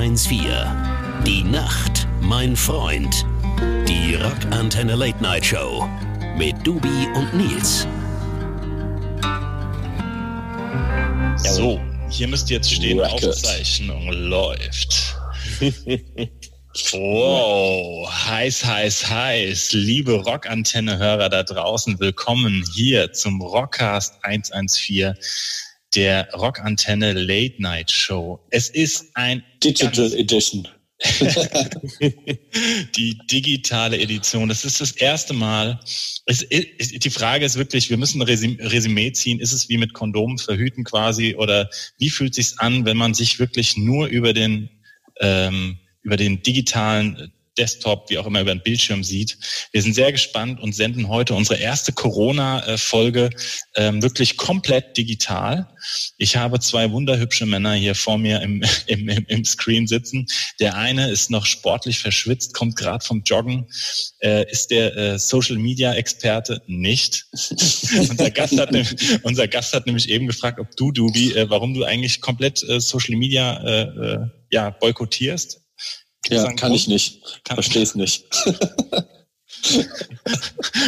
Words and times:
114. 0.00 0.48
Die 1.26 1.42
Nacht, 1.42 2.08
mein 2.22 2.56
Freund. 2.56 3.26
Die 3.86 4.14
Rockantenne 4.14 4.94
Late 4.94 5.22
Night 5.22 5.44
Show 5.44 5.86
mit 6.38 6.54
Dubi 6.66 7.06
und 7.14 7.34
Nils. 7.34 7.86
So, 11.36 11.78
hier 12.08 12.28
müsste 12.28 12.54
jetzt 12.54 12.72
stehen, 12.72 12.98
Aufzeichnung 12.98 14.10
läuft. 14.10 15.18
Wow, 16.92 18.08
heiß, 18.08 18.64
heiß, 18.64 19.10
heiß. 19.10 19.72
Liebe 19.72 20.12
Rockantenne-Hörer 20.12 21.28
da 21.28 21.42
draußen, 21.42 21.98
willkommen 21.98 22.64
hier 22.72 23.12
zum 23.12 23.42
Rockcast 23.42 24.14
114 24.22 25.14
der 25.94 26.28
Rockantenne 26.32 27.12
Late 27.12 27.60
Night 27.60 27.90
Show. 27.90 28.40
Es 28.50 28.68
ist 28.68 29.10
ein 29.14 29.42
Digital 29.62 30.12
Edition. 30.12 30.68
die 32.94 33.18
digitale 33.30 33.98
Edition. 33.98 34.48
Das 34.50 34.66
ist 34.66 34.80
das 34.82 34.92
erste 34.92 35.32
Mal. 35.32 35.80
Es, 36.26 36.46
die 36.46 37.10
Frage 37.10 37.46
ist 37.46 37.56
wirklich, 37.56 37.88
wir 37.88 37.96
müssen 37.96 38.20
ein 38.20 38.28
Resümee 38.28 39.12
ziehen. 39.12 39.40
Ist 39.40 39.52
es 39.52 39.68
wie 39.70 39.78
mit 39.78 39.94
Kondomen 39.94 40.36
verhüten 40.36 40.84
quasi 40.84 41.34
oder 41.36 41.70
wie 41.98 42.10
fühlt 42.10 42.34
sich's 42.34 42.58
an, 42.58 42.84
wenn 42.84 42.98
man 42.98 43.14
sich 43.14 43.38
wirklich 43.38 43.78
nur 43.78 44.08
über 44.08 44.34
den 44.34 44.68
ähm, 45.20 45.78
über 46.02 46.16
den 46.16 46.42
digitalen 46.42 47.32
Desktop, 47.60 48.08
wie 48.08 48.16
auch 48.16 48.26
immer, 48.26 48.40
über 48.40 48.54
den 48.54 48.62
Bildschirm 48.62 49.04
sieht. 49.04 49.36
Wir 49.70 49.82
sind 49.82 49.92
sehr 49.92 50.12
gespannt 50.12 50.60
und 50.60 50.74
senden 50.74 51.08
heute 51.08 51.34
unsere 51.34 51.60
erste 51.60 51.92
Corona-Folge 51.92 53.28
ähm, 53.76 54.02
wirklich 54.02 54.38
komplett 54.38 54.96
digital. 54.96 55.68
Ich 56.16 56.36
habe 56.36 56.58
zwei 56.60 56.90
wunderhübsche 56.90 57.44
Männer 57.44 57.74
hier 57.74 57.94
vor 57.94 58.16
mir 58.16 58.40
im, 58.40 58.62
im, 58.86 59.08
im 59.08 59.44
Screen 59.44 59.86
sitzen. 59.86 60.26
Der 60.58 60.76
eine 60.76 61.10
ist 61.10 61.30
noch 61.30 61.44
sportlich 61.44 61.98
verschwitzt, 61.98 62.54
kommt 62.54 62.76
gerade 62.76 63.04
vom 63.04 63.22
Joggen, 63.24 63.66
äh, 64.20 64.50
ist 64.50 64.70
der 64.70 64.96
äh, 64.96 65.18
Social-Media-Experte 65.18 66.62
nicht. 66.66 67.26
unser, 67.32 68.30
Gast 68.30 68.58
hat, 68.58 68.70
unser 69.22 69.48
Gast 69.48 69.74
hat 69.74 69.84
nämlich 69.84 70.08
eben 70.08 70.26
gefragt, 70.26 70.58
ob 70.58 70.74
du, 70.76 70.92
Dubi, 70.92 71.32
äh, 71.34 71.50
warum 71.50 71.74
du 71.74 71.84
eigentlich 71.84 72.22
komplett 72.22 72.66
äh, 72.66 72.80
Social-Media 72.80 73.62
äh, 73.62 73.82
äh, 73.82 74.18
ja, 74.50 74.70
boykottierst. 74.70 75.59
Ja, 76.28 76.44
kann 76.44 76.56
Grund? 76.56 76.76
ich 76.76 76.88
nicht. 76.88 77.40
Verstehe 77.46 77.82
es 77.82 77.94
nicht. 77.94 78.24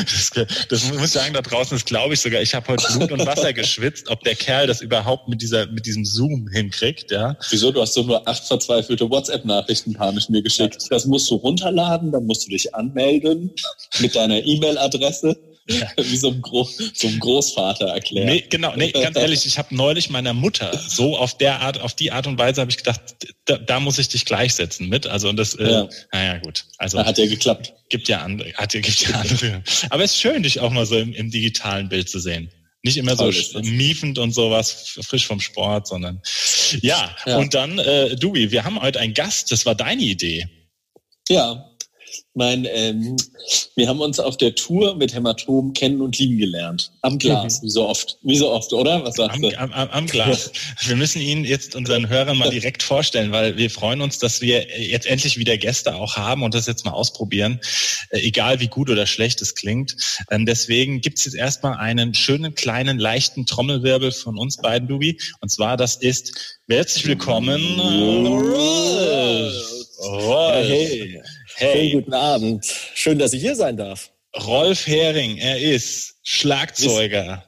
das, 0.06 0.30
das, 0.68 0.92
muss 0.92 1.04
ich 1.04 1.10
sagen, 1.10 1.34
da 1.34 1.42
draußen 1.42 1.76
ist, 1.76 1.86
glaube 1.86 2.14
ich 2.14 2.20
sogar, 2.20 2.42
ich 2.42 2.54
habe 2.54 2.68
heute 2.68 2.86
Blut 2.92 3.12
und 3.12 3.26
Wasser 3.26 3.52
geschwitzt, 3.52 4.08
ob 4.08 4.22
der 4.22 4.34
Kerl 4.34 4.66
das 4.66 4.80
überhaupt 4.80 5.28
mit 5.28 5.42
dieser, 5.42 5.66
mit 5.66 5.86
diesem 5.86 6.04
Zoom 6.04 6.48
hinkriegt, 6.48 7.10
ja. 7.10 7.36
Wieso? 7.50 7.72
Du 7.72 7.80
hast 7.80 7.94
so 7.94 8.02
nur 8.02 8.26
acht 8.28 8.44
verzweifelte 8.44 9.08
WhatsApp-Nachrichten 9.10 9.94
panisch 9.94 10.28
mir 10.28 10.42
geschickt. 10.42 10.86
Das 10.90 11.06
musst 11.06 11.30
du 11.30 11.36
runterladen, 11.36 12.12
dann 12.12 12.26
musst 12.26 12.46
du 12.46 12.50
dich 12.50 12.74
anmelden 12.74 13.52
mit 14.00 14.14
deiner 14.14 14.44
E-Mail-Adresse. 14.44 15.36
Wie 15.96 16.16
so 16.16 16.30
ein, 16.30 16.42
Gro 16.42 16.68
so 16.92 17.06
ein 17.06 17.18
Großvater 17.20 17.86
erklärt. 17.86 18.26
Nee, 18.26 18.44
genau, 18.48 18.74
nee, 18.76 18.90
ganz 18.90 19.16
ehrlich, 19.18 19.46
ich 19.46 19.58
habe 19.58 19.74
neulich 19.74 20.10
meiner 20.10 20.32
Mutter 20.32 20.76
so 20.88 21.16
auf 21.16 21.38
der 21.38 21.60
Art, 21.60 21.80
auf 21.80 21.94
die 21.94 22.10
Art 22.10 22.26
und 22.26 22.38
Weise 22.38 22.60
habe 22.60 22.70
ich 22.70 22.78
gedacht, 22.78 23.00
da, 23.44 23.58
da, 23.58 23.78
muss 23.78 23.98
ich 23.98 24.08
dich 24.08 24.24
gleichsetzen 24.24 24.88
mit. 24.88 25.06
Also 25.06 25.28
und 25.28 25.36
das, 25.36 25.54
äh, 25.54 25.70
ja. 25.70 25.88
naja, 26.12 26.38
gut. 26.38 26.64
Also 26.78 26.98
hat 26.98 27.18
ja 27.18 27.26
geklappt. 27.26 27.74
Gibt 27.88 28.08
ja 28.08 28.22
andere, 28.22 28.52
hat 28.54 28.74
ja, 28.74 28.80
gibt 28.80 29.08
ja 29.08 29.14
andere. 29.14 29.62
Aber 29.90 30.02
es 30.02 30.12
ist 30.12 30.20
schön, 30.20 30.42
dich 30.42 30.58
auch 30.60 30.70
mal 30.70 30.86
so 30.86 30.98
im, 30.98 31.12
im 31.12 31.30
digitalen 31.30 31.88
Bild 31.88 32.08
zu 32.08 32.18
sehen. 32.18 32.50
Nicht 32.84 32.96
immer 32.96 33.14
so 33.14 33.30
miefend 33.60 34.18
und 34.18 34.32
sowas, 34.32 34.98
frisch 35.02 35.26
vom 35.26 35.38
Sport, 35.38 35.86
sondern 35.86 36.20
ja. 36.80 37.14
ja. 37.26 37.36
Und 37.36 37.54
dann, 37.54 37.78
äh, 37.78 38.16
Dewey, 38.16 38.50
wir 38.50 38.64
haben 38.64 38.80
heute 38.80 38.98
einen 38.98 39.14
Gast, 39.14 39.52
das 39.52 39.64
war 39.66 39.76
deine 39.76 40.02
Idee. 40.02 40.48
Ja, 41.28 41.71
mein, 42.34 42.66
ähm, 42.70 43.16
wir 43.76 43.88
haben 43.88 44.00
uns 44.00 44.18
auf 44.18 44.36
der 44.36 44.54
Tour 44.54 44.96
mit 44.96 45.14
Hämatom 45.14 45.72
kennen 45.72 46.00
und 46.00 46.18
lieben 46.18 46.38
gelernt. 46.38 46.92
Am 47.02 47.18
Glas, 47.18 47.60
mhm. 47.60 47.66
wie 47.66 47.70
so 47.70 47.88
oft. 47.88 48.18
Wie 48.22 48.36
so 48.36 48.50
oft, 48.50 48.72
oder? 48.72 49.04
Was 49.04 49.16
sagst 49.16 49.36
am, 49.36 49.42
du? 49.42 49.58
Am, 49.58 49.72
am, 49.72 49.88
am 49.90 50.06
Glas. 50.06 50.50
Wir 50.80 50.96
müssen 50.96 51.20
ihn 51.20 51.44
jetzt 51.44 51.74
unseren 51.74 52.08
Hörern 52.08 52.38
mal 52.38 52.50
direkt 52.50 52.82
vorstellen, 52.82 53.32
weil 53.32 53.56
wir 53.56 53.70
freuen 53.70 54.00
uns, 54.00 54.18
dass 54.18 54.40
wir 54.40 54.66
jetzt 54.80 55.06
endlich 55.06 55.36
wieder 55.36 55.56
Gäste 55.58 55.94
auch 55.94 56.16
haben 56.16 56.42
und 56.42 56.54
das 56.54 56.66
jetzt 56.66 56.84
mal 56.84 56.92
ausprobieren, 56.92 57.60
äh, 58.10 58.20
egal 58.20 58.60
wie 58.60 58.68
gut 58.68 58.90
oder 58.90 59.06
schlecht 59.06 59.42
es 59.42 59.54
klingt. 59.54 59.96
Ähm, 60.30 60.46
deswegen 60.46 61.00
gibt's 61.00 61.24
jetzt 61.24 61.34
erstmal 61.34 61.76
einen 61.76 62.14
schönen, 62.14 62.54
kleinen, 62.54 62.98
leichten 62.98 63.46
Trommelwirbel 63.46 64.12
von 64.12 64.38
uns 64.38 64.56
beiden, 64.56 64.88
Dubi. 64.88 65.18
Und 65.40 65.50
zwar, 65.50 65.76
das 65.76 65.96
ist 65.96 66.58
herzlich 66.68 67.06
willkommen, 67.06 67.78
Rolf. 68.26 69.52
Rolf. 70.00 70.66
Hey. 70.66 71.22
Hey. 71.56 71.90
Schönen 71.90 71.92
guten 71.92 72.14
Abend. 72.14 72.66
Schön, 72.94 73.18
dass 73.18 73.32
ich 73.32 73.42
hier 73.42 73.54
sein 73.54 73.76
darf. 73.76 74.10
Rolf 74.44 74.86
Hering, 74.86 75.36
er 75.36 75.60
ist 75.60 76.14
Schlagzeuger. 76.22 77.44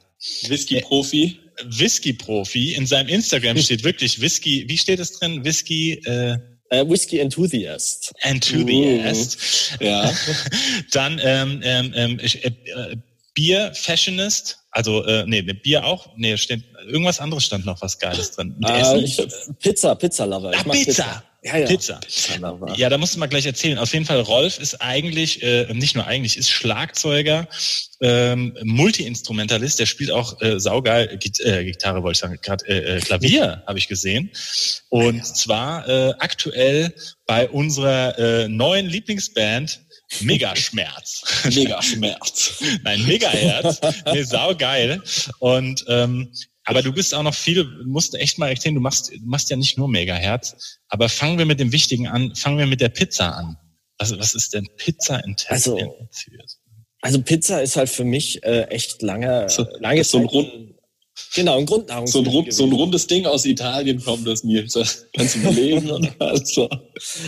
Whisky-Profi. 0.47 1.39
Whisky-Profi. 1.63 2.73
In 2.73 2.85
seinem 2.85 3.09
Instagram 3.09 3.57
steht 3.57 3.83
wirklich 3.83 4.21
Whisky, 4.21 4.65
wie 4.67 4.77
steht 4.77 4.99
es 4.99 5.19
drin? 5.19 5.43
Whisky, 5.43 5.93
äh, 6.05 6.37
Uh, 6.73 6.89
Whisky 6.89 7.19
Enthusiast. 7.19 8.11
Enthusiast. 8.21 9.77
Uh, 9.79 9.83
ja. 9.83 10.11
Dann 10.91 11.21
ähm, 11.23 11.61
ähm, 11.63 11.93
ähm 11.95 12.19
äh, 12.19 12.95
Bier 13.35 13.71
Fashionist. 13.75 14.57
Also 14.71 15.03
äh, 15.05 15.25
nee, 15.27 15.41
Bier 15.41 15.85
auch. 15.85 16.09
Nee, 16.17 16.37
steht 16.37 16.63
irgendwas 16.87 17.19
anderes 17.19 17.45
stand 17.45 17.65
noch 17.65 17.81
was 17.81 17.99
Geiles 17.99 18.31
drin. 18.31 18.55
Uh, 18.65 18.97
ich, 18.97 19.21
Pizza, 19.59 19.93
Pizza 19.93 20.25
Lover. 20.25 20.53
Ah, 20.55 20.63
Pizza. 20.63 20.73
Pizza. 20.73 21.23
Ja, 21.45 21.57
ja. 21.57 21.67
Pizza. 21.67 21.99
Ja, 22.75 22.89
da 22.89 22.97
musst 22.97 23.13
du 23.13 23.19
mal 23.19 23.27
gleich 23.27 23.45
erzählen. 23.45 23.77
Auf 23.77 23.93
jeden 23.93 24.05
Fall, 24.05 24.19
Rolf 24.19 24.57
ist 24.57 24.81
eigentlich, 24.81 25.43
äh, 25.43 25.71
nicht 25.73 25.95
nur 25.95 26.07
eigentlich, 26.07 26.37
ist 26.37 26.49
Schlagzeuger, 26.49 27.47
ähm, 28.01 28.57
Multi-Instrumentalist, 28.63 29.79
der 29.79 29.85
spielt 29.85 30.09
auch 30.09 30.41
äh, 30.41 30.59
saugeil, 30.59 31.17
Git 31.19 31.39
äh, 31.41 31.63
Gitarre 31.63 32.01
wollte 32.01 32.17
ich 32.17 32.21
sagen, 32.21 32.39
gerade 32.41 32.67
äh, 32.67 32.97
äh, 32.97 32.99
Klavier 32.99 33.63
habe 33.67 33.77
ich 33.77 33.87
gesehen. 33.87 34.31
Und 34.89 35.17
ja. 35.17 35.23
zwar 35.23 35.87
äh, 35.87 36.13
aktuell 36.17 36.91
bei 37.27 37.47
unserer 37.47 38.17
äh, 38.17 38.47
neuen 38.47 38.87
Lieblingsband 38.87 39.81
Megaschmerz. 40.21 41.43
Megaschmerz. 41.53 42.63
Nein, 42.83 43.05
Megaherz. 43.05 43.81
nee, 44.11 44.23
saugeil. 44.23 45.01
Und 45.39 45.85
ähm, 45.89 46.31
aber 46.65 46.81
du 46.81 46.91
bist 46.91 47.13
auch 47.13 47.23
noch 47.23 47.35
viel, 47.35 47.63
musst 47.85 48.15
echt 48.15 48.39
mal 48.39 48.49
erzählen, 48.49 48.75
du 48.75 48.81
machst, 48.81 49.11
du 49.11 49.19
machst 49.23 49.49
ja 49.51 49.55
nicht 49.55 49.77
nur 49.77 49.87
Megaherz. 49.87 50.79
Aber 50.89 51.09
fangen 51.09 51.37
wir 51.37 51.45
mit 51.45 51.59
dem 51.59 51.71
Wichtigen 51.71 52.07
an, 52.07 52.35
fangen 52.35 52.57
wir 52.57 52.65
mit 52.65 52.81
der 52.81 52.89
Pizza 52.89 53.35
an. 53.35 53.57
Was, 53.99 54.17
was 54.17 54.33
ist 54.33 54.53
denn 54.53 54.67
Pizza 54.75 55.23
in 55.23 55.35
Also, 55.47 55.79
also 57.01 57.21
Pizza 57.21 57.61
ist 57.61 57.77
halt 57.77 57.89
für 57.89 58.03
mich 58.03 58.43
äh, 58.43 58.63
echt 58.63 59.01
lange, 59.03 59.47
so, 59.47 59.65
lange 59.79 60.03
so 60.03 60.17
ein 60.17 60.25
Rund, 60.25 60.74
Genau, 61.33 61.57
ein 61.57 61.65
Grundnahrungsmittel. 61.65 62.31
So 62.31 62.39
ein, 62.39 62.51
so 62.51 62.63
ein, 62.65 62.71
rundes 62.73 63.07
Ding 63.07 63.25
aus 63.25 63.45
Italien 63.45 64.03
kommt 64.03 64.27
das 64.27 64.43
Nils. 64.43 65.07
Kannst 65.15 65.35
du 65.35 65.39
überlegen? 65.39 66.13
also. 66.19 66.69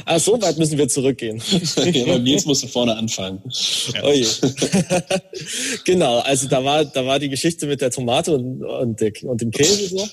Ah, 0.06 0.18
so 0.18 0.42
weit 0.42 0.58
müssen 0.58 0.78
wir 0.78 0.88
zurückgehen. 0.88 1.42
ja, 1.76 2.06
bei 2.06 2.18
Nils 2.20 2.46
musst 2.46 2.64
du 2.64 2.68
vorne 2.68 2.96
anfangen. 2.96 3.42
Ja. 3.94 4.04
Oh 4.04 4.14
je. 4.14 4.26
genau, 5.86 6.20
also 6.20 6.48
da 6.48 6.64
war, 6.64 6.86
da 6.86 7.06
war 7.06 7.20
die 7.20 7.28
Geschichte 7.28 7.68
mit 7.68 7.82
der 7.82 7.92
Tomate 7.92 8.34
und, 8.34 8.64
und, 8.64 9.02
der, 9.02 9.12
und 9.24 9.42
dem 9.42 9.52
Käse 9.52 9.90
so. 9.90 10.08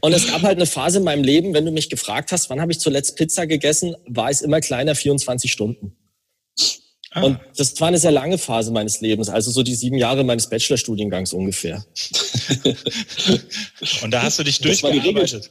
Und 0.00 0.12
es 0.12 0.28
gab 0.28 0.42
halt 0.42 0.56
eine 0.58 0.66
Phase 0.66 0.98
in 0.98 1.04
meinem 1.04 1.24
Leben, 1.24 1.54
wenn 1.54 1.64
du 1.64 1.72
mich 1.72 1.90
gefragt 1.90 2.30
hast, 2.30 2.50
wann 2.50 2.60
habe 2.60 2.70
ich 2.70 2.78
zuletzt 2.78 3.16
Pizza 3.16 3.48
gegessen, 3.48 3.96
war 4.06 4.30
es 4.30 4.40
immer 4.40 4.60
kleiner, 4.60 4.94
24 4.94 5.50
Stunden. 5.50 5.96
Ah. 7.14 7.22
Und 7.22 7.38
das 7.56 7.80
war 7.80 7.88
eine 7.88 7.98
sehr 7.98 8.10
lange 8.10 8.38
Phase 8.38 8.72
meines 8.72 9.00
Lebens, 9.00 9.28
also 9.28 9.52
so 9.52 9.62
die 9.62 9.76
sieben 9.76 9.96
Jahre 9.96 10.24
meines 10.24 10.48
Bachelorstudiengangs 10.50 11.32
ungefähr. 11.32 11.84
Und 14.02 14.10
da 14.10 14.22
hast 14.22 14.40
du 14.40 14.42
dich 14.42 14.58
durchgearbeitet. 14.58 15.50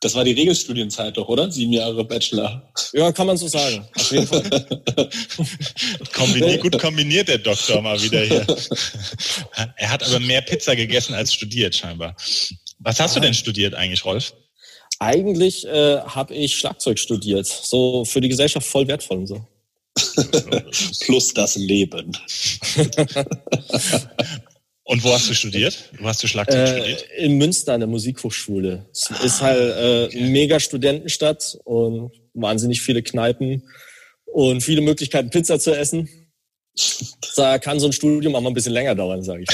Das 0.00 0.14
war 0.14 0.24
die 0.24 0.32
Regelstudienzeit 0.32 1.16
doch, 1.16 1.28
oder? 1.28 1.50
Sieben 1.50 1.72
Jahre 1.72 2.04
Bachelor. 2.04 2.72
Ja, 2.94 3.12
kann 3.12 3.26
man 3.26 3.36
so 3.36 3.48
sagen. 3.48 3.86
Auf 3.94 4.10
jeden 4.10 4.26
Fall. 4.26 4.42
Kombiniert, 6.14 6.62
gut 6.62 6.78
kombiniert 6.78 7.28
der 7.28 7.38
Doktor 7.38 7.80
mal 7.82 8.02
wieder 8.02 8.20
hier. 8.22 8.46
er 9.76 9.90
hat 9.90 10.02
aber 10.02 10.20
mehr 10.20 10.40
Pizza 10.40 10.74
gegessen 10.74 11.14
als 11.14 11.32
studiert 11.32 11.74
scheinbar. 11.74 12.16
Was 12.78 12.98
hast 12.98 13.12
ah. 13.12 13.14
du 13.14 13.20
denn 13.20 13.34
studiert 13.34 13.74
eigentlich, 13.74 14.04
Rolf? 14.04 14.34
Eigentlich 15.00 15.66
äh, 15.66 16.00
habe 16.00 16.34
ich 16.34 16.56
Schlagzeug 16.56 16.98
studiert. 16.98 17.46
So 17.46 18.04
für 18.04 18.20
die 18.20 18.28
Gesellschaft 18.28 18.66
voll 18.66 18.86
wertvoll 18.88 19.18
und 19.18 19.26
so. 19.26 19.46
Plus 21.00 21.34
das 21.34 21.56
Leben. 21.56 22.16
Und 24.86 25.02
wo 25.02 25.12
hast 25.12 25.30
du 25.30 25.34
studiert? 25.34 25.90
Wo 25.98 26.06
hast 26.06 26.22
du 26.22 26.26
Schlagzeug 26.26 26.58
äh, 26.58 26.76
studiert? 26.76 27.06
In 27.16 27.38
Münster 27.38 27.72
an 27.72 27.80
der 27.80 27.88
Musikhochschule. 27.88 28.86
Es 28.92 29.10
ah, 29.10 29.24
ist 29.24 29.40
halt 29.40 29.58
äh, 29.58 30.04
okay. 30.06 30.28
mega 30.28 30.60
Studentenstadt 30.60 31.58
und 31.64 32.12
wahnsinnig 32.34 32.82
viele 32.82 33.02
Kneipen 33.02 33.62
und 34.26 34.62
viele 34.62 34.82
Möglichkeiten, 34.82 35.30
Pizza 35.30 35.58
zu 35.58 35.76
essen. 35.76 36.08
Da 37.36 37.58
kann 37.58 37.80
so 37.80 37.86
ein 37.86 37.92
Studium 37.92 38.36
auch 38.36 38.40
mal 38.40 38.50
ein 38.50 38.54
bisschen 38.54 38.72
länger 38.72 38.94
dauern, 38.94 39.24
sage 39.24 39.42
ich. 39.42 39.48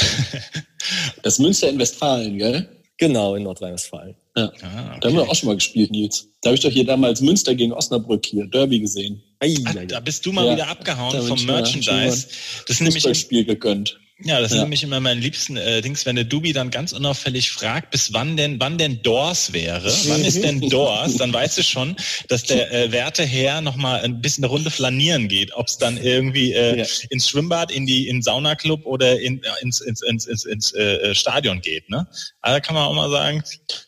Das 1.22 1.38
Münster 1.38 1.70
in 1.70 1.78
Westfalen, 1.78 2.36
gell? 2.36 2.68
Genau, 2.98 3.36
in 3.36 3.44
Nordrhein-Westfalen. 3.44 4.14
Ja. 4.36 4.52
Ah, 4.60 4.88
okay. 4.90 4.98
Da 5.00 5.08
haben 5.08 5.16
wir 5.16 5.28
auch 5.28 5.34
schon 5.34 5.46
mal 5.48 5.54
gespielt, 5.54 5.90
Nils. 5.90 6.28
Da 6.42 6.48
habe 6.48 6.56
ich 6.56 6.62
doch 6.62 6.70
hier 6.70 6.84
damals 6.84 7.22
Münster 7.22 7.54
gegen 7.54 7.72
Osnabrück 7.72 8.26
hier, 8.26 8.46
Derby 8.46 8.80
gesehen. 8.80 9.22
Ah, 9.42 9.72
da 9.86 10.00
bist 10.00 10.26
du 10.26 10.32
mal 10.32 10.44
ja, 10.46 10.52
wieder 10.52 10.68
abgehauen 10.68 11.26
vom 11.26 11.44
Merchandise. 11.46 12.28
Das 12.66 12.76
ist 12.76 12.80
nämlich 12.80 13.18
Spiel 13.18 13.44
gegönnt. 13.44 13.98
Ja, 14.22 14.40
das 14.40 14.50
ja. 14.50 14.58
ist 14.58 14.62
nämlich 14.62 14.82
immer 14.82 15.00
mein 15.00 15.18
liebsten 15.18 15.56
äh, 15.56 15.80
Dings, 15.80 16.04
wenn 16.04 16.16
der 16.16 16.24
Dubi 16.24 16.52
dann 16.52 16.70
ganz 16.70 16.92
unauffällig 16.92 17.50
fragt, 17.50 17.90
bis 17.90 18.12
wann 18.12 18.36
denn, 18.36 18.60
wann 18.60 18.76
denn 18.76 19.02
Doors 19.02 19.52
wäre. 19.52 19.90
Wann 20.08 20.24
ist 20.24 20.42
denn 20.42 20.60
Doors? 20.68 21.16
Dann 21.16 21.32
weißt 21.32 21.58
du 21.58 21.62
schon, 21.62 21.96
dass 22.28 22.42
der 22.42 22.72
äh, 22.72 22.92
werte 22.92 23.24
Herr 23.24 23.60
noch 23.62 23.76
mal 23.76 24.00
ein 24.00 24.20
bisschen 24.20 24.44
eine 24.44 24.50
Runde 24.50 24.70
flanieren 24.70 25.28
geht. 25.28 25.54
Ob 25.54 25.68
es 25.68 25.78
dann 25.78 25.96
irgendwie 25.96 26.52
äh, 26.52 26.80
ja. 26.80 26.86
ins 27.08 27.28
Schwimmbad, 27.28 27.70
in 27.70 27.86
die 27.86 28.08
in 28.08 28.20
Saunaclub 28.22 28.84
oder 28.84 29.18
in, 29.18 29.42
äh, 29.42 29.48
ins, 29.62 29.80
ins, 29.80 30.02
ins, 30.02 30.26
ins, 30.26 30.44
ins 30.44 30.74
äh, 30.74 31.14
Stadion 31.14 31.60
geht. 31.62 31.88
Ne? 31.88 32.06
Also 32.42 32.60
kann 32.60 32.74
man 32.74 32.84
auch 32.84 32.94
mal 32.94 33.10
sagen, 33.10 33.42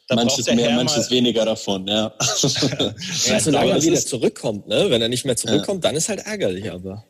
da 0.09 0.15
manches 0.17 0.47
mehr, 0.47 0.71
Herr 0.71 0.77
manches 0.77 1.11
weniger 1.11 1.45
davon. 1.45 1.87
Ja. 1.87 2.15
ja 3.27 3.41
solange 3.41 3.73
er 3.73 3.83
wieder 3.83 4.01
zurückkommt, 4.01 4.67
ne? 4.69 4.87
Wenn 4.89 5.03
er 5.03 5.09
nicht 5.09 5.25
mehr 5.25 5.37
zurückkommt, 5.37 5.85
ja. 5.85 5.91
dann 5.91 5.97
ist 5.97 6.09
halt 6.09 6.21
ärgerlich, 6.21 6.71
aber. 6.71 7.05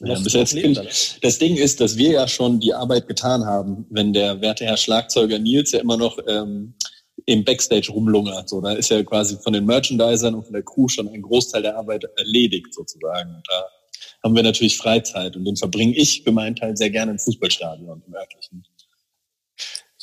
Ja, 0.00 0.18
bis 0.18 0.32
jetzt 0.32 0.52
Leben, 0.54 0.74
das 0.74 1.38
Ding 1.38 1.56
ist, 1.56 1.80
dass 1.80 1.96
wir 1.96 2.10
ja 2.10 2.28
schon 2.28 2.60
die 2.60 2.72
Arbeit 2.72 3.08
getan 3.08 3.44
haben, 3.44 3.86
wenn 3.90 4.12
der 4.14 4.40
werte 4.40 4.64
Herr 4.64 4.78
Schlagzeuger 4.78 5.38
Nils 5.38 5.72
ja 5.72 5.80
immer 5.80 5.98
noch 5.98 6.18
ähm, 6.26 6.74
im 7.26 7.44
Backstage 7.44 7.90
rumlungert. 7.92 8.48
So, 8.48 8.60
da 8.60 8.72
ist 8.72 8.90
ja 8.90 9.02
quasi 9.02 9.36
von 9.36 9.52
den 9.52 9.66
Merchandisern 9.66 10.34
und 10.34 10.44
von 10.44 10.52
der 10.54 10.62
Crew 10.62 10.88
schon 10.88 11.08
ein 11.08 11.20
Großteil 11.20 11.62
der 11.62 11.76
Arbeit 11.76 12.04
erledigt 12.16 12.72
sozusagen. 12.72 13.34
Und 13.34 13.42
da 13.48 13.64
haben 14.22 14.34
wir 14.34 14.42
natürlich 14.42 14.78
Freizeit 14.78 15.36
und 15.36 15.44
den 15.44 15.56
verbringe 15.56 15.94
ich 15.94 16.22
für 16.22 16.32
meinen 16.32 16.56
Teil 16.56 16.76
sehr 16.76 16.90
gerne 16.90 17.12
im 17.12 17.18
Fußballstadion 17.18 18.02
im 18.06 18.14
örtlichen. 18.14 18.64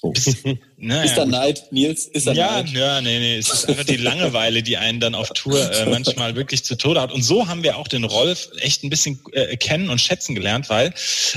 So. 0.04 0.14
naja, 0.78 1.04
ist 1.04 1.16
da 1.16 1.26
Neid, 1.26 1.72
Nils? 1.72 2.08
Ist 2.08 2.28
da 2.28 2.34
ja, 2.34 2.62
Neid? 2.62 2.72
ja, 2.72 3.02
nee, 3.02 3.20
nee. 3.20 3.38
Es 3.38 3.50
ist 3.50 3.70
einfach 3.70 3.86
die 3.86 3.96
Langeweile, 3.96 4.62
die 4.62 4.76
einen 4.76 5.00
dann 5.00 5.16
auf 5.16 5.30
Tour 5.30 5.72
äh, 5.72 5.86
manchmal 5.90 6.36
wirklich 6.36 6.66
zu 6.66 6.76
Tode 6.76 7.00
hat. 7.00 7.14
Und 7.14 7.24
so 7.24 7.48
haben 7.48 7.64
wir 7.64 7.78
auch 7.78 7.88
den 7.88 8.04
Rolf 8.04 8.50
echt 8.60 8.84
ein 8.84 8.90
bisschen 8.90 9.22
äh, 9.32 9.56
kennen 9.56 9.90
und 9.90 10.02
schätzen 10.02 10.36
gelernt, 10.36 10.70
weil 10.70 10.94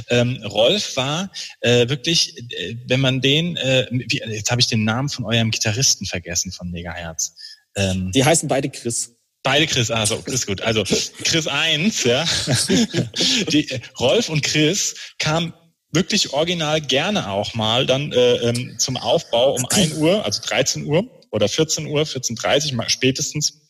ähm, 0.08 0.42
Rolf 0.44 0.96
war 0.96 1.30
äh, 1.60 1.88
wirklich, 1.88 2.36
äh, 2.38 2.76
wenn 2.88 3.00
man 3.00 3.20
den, 3.20 3.56
äh, 3.56 3.86
wie, 3.90 4.20
jetzt 4.26 4.50
habe 4.50 4.60
ich 4.60 4.66
den 4.66 4.82
Namen 4.82 5.08
von 5.08 5.24
eurem 5.24 5.52
Gitarristen 5.52 6.04
vergessen 6.04 6.50
von 6.50 6.70
Megaherz. 6.70 7.36
Ähm, 7.76 8.10
die 8.12 8.24
heißen 8.24 8.48
beide 8.48 8.68
Chris. 8.68 9.12
Beide 9.44 9.68
Chris, 9.68 9.92
also 9.92 10.20
Chris 10.22 10.44
gut. 10.44 10.60
Also 10.62 10.82
Chris 11.22 11.46
1, 11.46 12.02
ja. 12.02 12.24
Die, 13.52 13.68
Rolf 14.00 14.28
und 14.28 14.42
Chris 14.42 14.96
kamen 15.20 15.52
wirklich 15.96 16.32
original 16.32 16.80
gerne 16.80 17.30
auch 17.30 17.54
mal 17.54 17.86
dann 17.86 18.12
äh, 18.12 18.36
ähm, 18.36 18.78
zum 18.78 18.96
Aufbau 18.96 19.54
um 19.54 19.66
1 19.66 19.94
Uhr, 19.94 20.24
also 20.24 20.40
13 20.42 20.84
Uhr 20.84 21.04
oder 21.32 21.48
14 21.48 21.86
Uhr, 21.86 22.02
14.30 22.02 22.76
Uhr 22.76 22.88
spätestens 22.88 23.62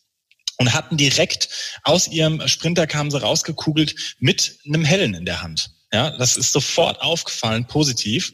und 0.57 0.73
hatten 0.73 0.97
direkt 0.97 1.49
aus 1.83 2.07
ihrem 2.07 2.45
Sprinter 2.47 2.85
kamen 2.85 3.09
sie 3.09 3.21
rausgekugelt 3.21 4.15
mit 4.19 4.59
einem 4.65 4.83
Hellen 4.83 5.13
in 5.13 5.25
der 5.25 5.41
Hand. 5.41 5.71
Ja, 5.93 6.11
das 6.17 6.35
ist 6.35 6.51
sofort 6.51 7.01
aufgefallen, 7.01 7.65
positiv. 7.65 8.33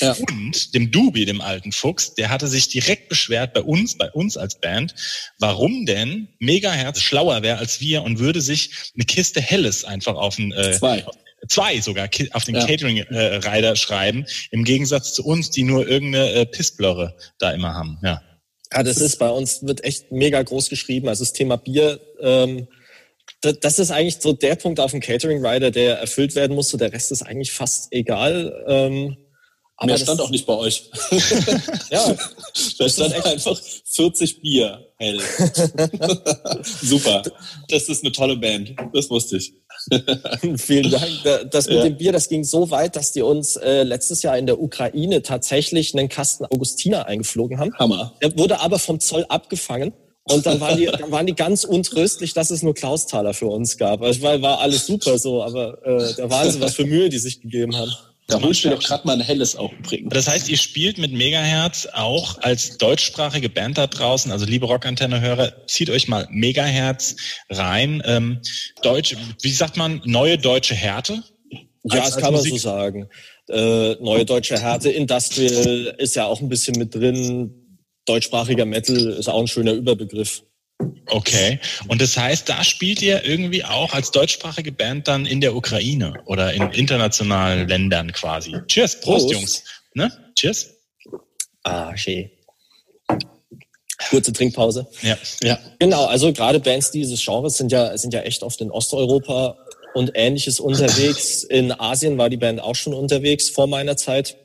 Ja. 0.00 0.12
Und 0.12 0.74
dem 0.74 0.90
Dubi, 0.90 1.24
dem 1.26 1.40
alten 1.40 1.70
Fuchs, 1.70 2.14
der 2.14 2.30
hatte 2.30 2.48
sich 2.48 2.68
direkt 2.68 3.08
beschwert 3.08 3.52
bei 3.52 3.60
uns, 3.60 3.98
bei 3.98 4.10
uns 4.10 4.36
als 4.36 4.58
Band, 4.58 4.94
warum 5.38 5.84
denn 5.84 6.28
Megaherz 6.38 7.00
schlauer 7.00 7.42
wäre 7.42 7.58
als 7.58 7.80
wir 7.80 8.02
und 8.02 8.18
würde 8.18 8.40
sich 8.40 8.70
eine 8.94 9.04
Kiste 9.04 9.40
Helles 9.40 9.84
einfach 9.84 10.14
auf 10.14 10.36
den, 10.36 10.52
äh, 10.52 10.72
Zwei 10.72 11.04
zwei 11.48 11.80
sogar 11.80 12.08
auf 12.32 12.44
den 12.44 12.54
ja. 12.54 12.66
Catering-Rider 12.66 13.76
schreiben, 13.76 14.26
im 14.50 14.64
Gegensatz 14.64 15.12
zu 15.12 15.24
uns, 15.24 15.50
die 15.50 15.64
nur 15.64 15.88
irgendeine 15.88 16.32
äh, 16.32 16.46
Pissblöre 16.46 17.16
da 17.38 17.50
immer 17.52 17.74
haben. 17.74 17.98
Ja. 18.02 18.22
Ja, 18.72 18.82
das 18.82 18.98
ist 18.98 19.18
bei 19.18 19.28
uns 19.28 19.62
wird 19.62 19.84
echt 19.84 20.12
mega 20.12 20.42
groß 20.42 20.70
geschrieben. 20.70 21.08
Also 21.08 21.24
das 21.24 21.34
Thema 21.34 21.56
Bier, 21.56 22.00
ähm, 22.20 22.68
das, 23.42 23.60
das 23.60 23.78
ist 23.78 23.90
eigentlich 23.90 24.16
so 24.20 24.32
der 24.32 24.56
Punkt 24.56 24.80
auf 24.80 24.92
dem 24.92 25.00
Catering 25.00 25.44
Rider, 25.44 25.70
der 25.70 25.98
erfüllt 25.98 26.34
werden 26.34 26.56
muss. 26.56 26.70
So 26.70 26.78
der 26.78 26.92
Rest 26.92 27.12
ist 27.12 27.22
eigentlich 27.22 27.52
fast 27.52 27.88
egal. 27.92 28.64
Ähm, 28.66 29.16
aber 29.76 29.86
Mehr 29.88 29.98
stand 29.98 30.20
auch 30.20 30.30
nicht 30.30 30.46
bei 30.46 30.54
euch. 30.54 30.90
ja. 31.90 32.16
Da 32.78 32.88
stand 32.88 33.14
einfach 33.14 33.60
40 33.86 34.40
Bier 34.40 34.86
hell. 34.96 35.20
Super. 36.62 37.22
Das 37.68 37.88
ist 37.88 38.04
eine 38.04 38.12
tolle 38.12 38.36
Band. 38.36 38.74
Das 38.94 39.10
wusste 39.10 39.38
ich. 39.38 39.52
Vielen 40.56 40.90
Dank. 40.90 41.50
Das 41.50 41.66
mit 41.66 41.76
ja. 41.76 41.82
dem 41.84 41.96
Bier, 41.96 42.12
das 42.12 42.28
ging 42.28 42.44
so 42.44 42.70
weit, 42.70 42.96
dass 42.96 43.12
die 43.12 43.22
uns 43.22 43.56
äh, 43.56 43.82
letztes 43.82 44.22
Jahr 44.22 44.38
in 44.38 44.46
der 44.46 44.60
Ukraine 44.60 45.22
tatsächlich 45.22 45.94
einen 45.94 46.08
Kasten 46.08 46.44
Augustiner 46.46 47.06
eingeflogen 47.06 47.58
haben. 47.58 47.74
Hammer. 47.78 48.12
Der 48.22 48.36
wurde 48.38 48.60
aber 48.60 48.78
vom 48.78 49.00
Zoll 49.00 49.24
abgefangen. 49.28 49.92
Und 50.24 50.46
dann 50.46 50.60
waren 50.60 50.76
die, 50.76 50.86
dann 50.98 51.10
waren 51.10 51.26
die 51.26 51.34
ganz 51.34 51.64
untröstlich, 51.64 52.32
dass 52.32 52.50
es 52.50 52.62
nur 52.62 52.74
Klausthaler 52.74 53.34
für 53.34 53.46
uns 53.46 53.76
gab. 53.76 54.02
Also, 54.02 54.22
weil 54.22 54.40
war 54.40 54.60
alles 54.60 54.86
super 54.86 55.18
so, 55.18 55.42
aber 55.42 55.84
äh, 55.84 56.14
der 56.14 56.30
Wahnsinn, 56.30 56.60
was 56.60 56.74
für 56.74 56.84
Mühe 56.84 57.08
die 57.08 57.18
sich 57.18 57.40
gegeben 57.40 57.76
haben. 57.76 57.90
Da 58.28 58.40
holst 58.40 58.64
du 58.64 58.70
doch 58.70 58.82
gerade 58.82 59.06
mal 59.06 59.14
ein 59.14 59.20
helles 59.20 59.56
auch 59.56 59.72
bringen. 59.82 60.08
Das 60.08 60.28
heißt, 60.28 60.48
ihr 60.48 60.56
spielt 60.56 60.96
mit 60.96 61.12
Megahertz 61.12 61.88
auch 61.92 62.38
als 62.38 62.78
deutschsprachige 62.78 63.48
Band 63.48 63.78
da 63.78 63.86
draußen. 63.86 64.30
Also 64.30 64.46
liebe 64.46 64.66
Rockantenne-Hörer, 64.66 65.66
zieht 65.66 65.90
euch 65.90 66.08
mal 66.08 66.26
Megahertz 66.30 67.16
rein. 67.50 68.02
Ähm, 68.06 68.40
Deutsch, 68.82 69.16
wie 69.42 69.50
sagt 69.50 69.76
man, 69.76 70.00
neue 70.04 70.38
deutsche 70.38 70.74
Härte? 70.74 71.22
Ja, 71.84 72.00
als, 72.00 72.14
das 72.14 72.22
kann 72.22 72.32
man 72.32 72.42
so 72.42 72.56
sagen. 72.56 73.08
Äh, 73.48 73.96
neue 74.00 74.24
deutsche 74.24 74.58
Härte, 74.58 74.90
Industrial 74.90 75.94
ist 75.98 76.14
ja 76.14 76.26
auch 76.26 76.40
ein 76.40 76.48
bisschen 76.48 76.78
mit 76.78 76.94
drin. 76.94 77.78
Deutschsprachiger 78.04 78.64
Metal 78.64 78.96
ist 78.96 79.28
auch 79.28 79.40
ein 79.40 79.48
schöner 79.48 79.72
Überbegriff. 79.72 80.42
Okay. 81.06 81.60
Und 81.88 82.00
das 82.00 82.16
heißt, 82.16 82.48
da 82.48 82.64
spielt 82.64 83.02
ihr 83.02 83.24
irgendwie 83.24 83.64
auch 83.64 83.92
als 83.92 84.10
deutschsprachige 84.10 84.72
Band 84.72 85.08
dann 85.08 85.26
in 85.26 85.40
der 85.40 85.54
Ukraine 85.54 86.14
oder 86.26 86.52
in 86.52 86.70
internationalen 86.70 87.68
Ländern 87.68 88.12
quasi. 88.12 88.56
Cheers, 88.66 89.00
Prost, 89.00 89.26
Prost. 89.26 89.32
Jungs. 89.32 89.64
Ne? 89.94 90.10
Cheers. 90.36 90.70
Ah, 91.64 91.96
schön. 91.96 92.30
Kurze 94.10 94.32
Trinkpause. 94.32 94.86
Ja. 95.02 95.16
ja. 95.42 95.58
Genau, 95.78 96.06
also 96.06 96.32
gerade 96.32 96.60
Bands 96.60 96.90
dieses 96.90 97.24
Genres 97.24 97.56
sind 97.56 97.70
ja, 97.70 97.96
sind 97.96 98.12
ja 98.12 98.22
echt 98.22 98.42
oft 98.42 98.60
in 98.60 98.70
Osteuropa 98.70 99.56
und 99.94 100.12
ähnliches 100.14 100.60
unterwegs. 100.60 101.44
In 101.44 101.72
Asien 101.72 102.18
war 102.18 102.28
die 102.28 102.36
Band 102.36 102.60
auch 102.60 102.74
schon 102.74 102.94
unterwegs 102.94 103.48
vor 103.48 103.66
meiner 103.66 103.96
Zeit. 103.96 104.36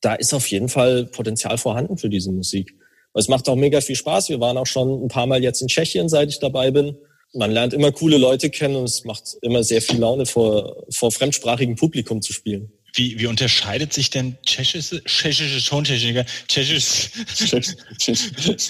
Da 0.00 0.14
ist 0.14 0.32
auf 0.32 0.46
jeden 0.48 0.68
Fall 0.68 1.06
Potenzial 1.06 1.58
vorhanden 1.58 1.98
für 1.98 2.08
diese 2.08 2.30
Musik. 2.30 2.74
Es 3.14 3.28
macht 3.28 3.48
auch 3.48 3.56
mega 3.56 3.80
viel 3.80 3.96
Spaß. 3.96 4.28
Wir 4.28 4.40
waren 4.40 4.56
auch 4.56 4.66
schon 4.66 5.04
ein 5.04 5.08
paar 5.08 5.26
Mal 5.26 5.42
jetzt 5.42 5.62
in 5.62 5.68
Tschechien, 5.68 6.08
seit 6.08 6.28
ich 6.28 6.38
dabei 6.38 6.70
bin. 6.70 6.96
Man 7.32 7.50
lernt 7.50 7.74
immer 7.74 7.92
coole 7.92 8.18
Leute 8.18 8.50
kennen 8.50 8.76
und 8.76 8.84
es 8.84 9.04
macht 9.04 9.36
immer 9.42 9.62
sehr 9.62 9.82
viel 9.82 9.98
Laune, 9.98 10.26
vor, 10.26 10.84
vor 10.90 11.12
fremdsprachigem 11.12 11.76
Publikum 11.76 12.22
zu 12.22 12.32
spielen. 12.32 12.72
Wie, 12.94 13.18
wie 13.18 13.26
unterscheidet 13.26 13.92
sich 13.92 14.10
denn 14.10 14.36
tschechische, 14.44 15.02
tschechische 15.04 15.64
Tontechniker, 15.68 16.24
tschechisch, 16.48 17.10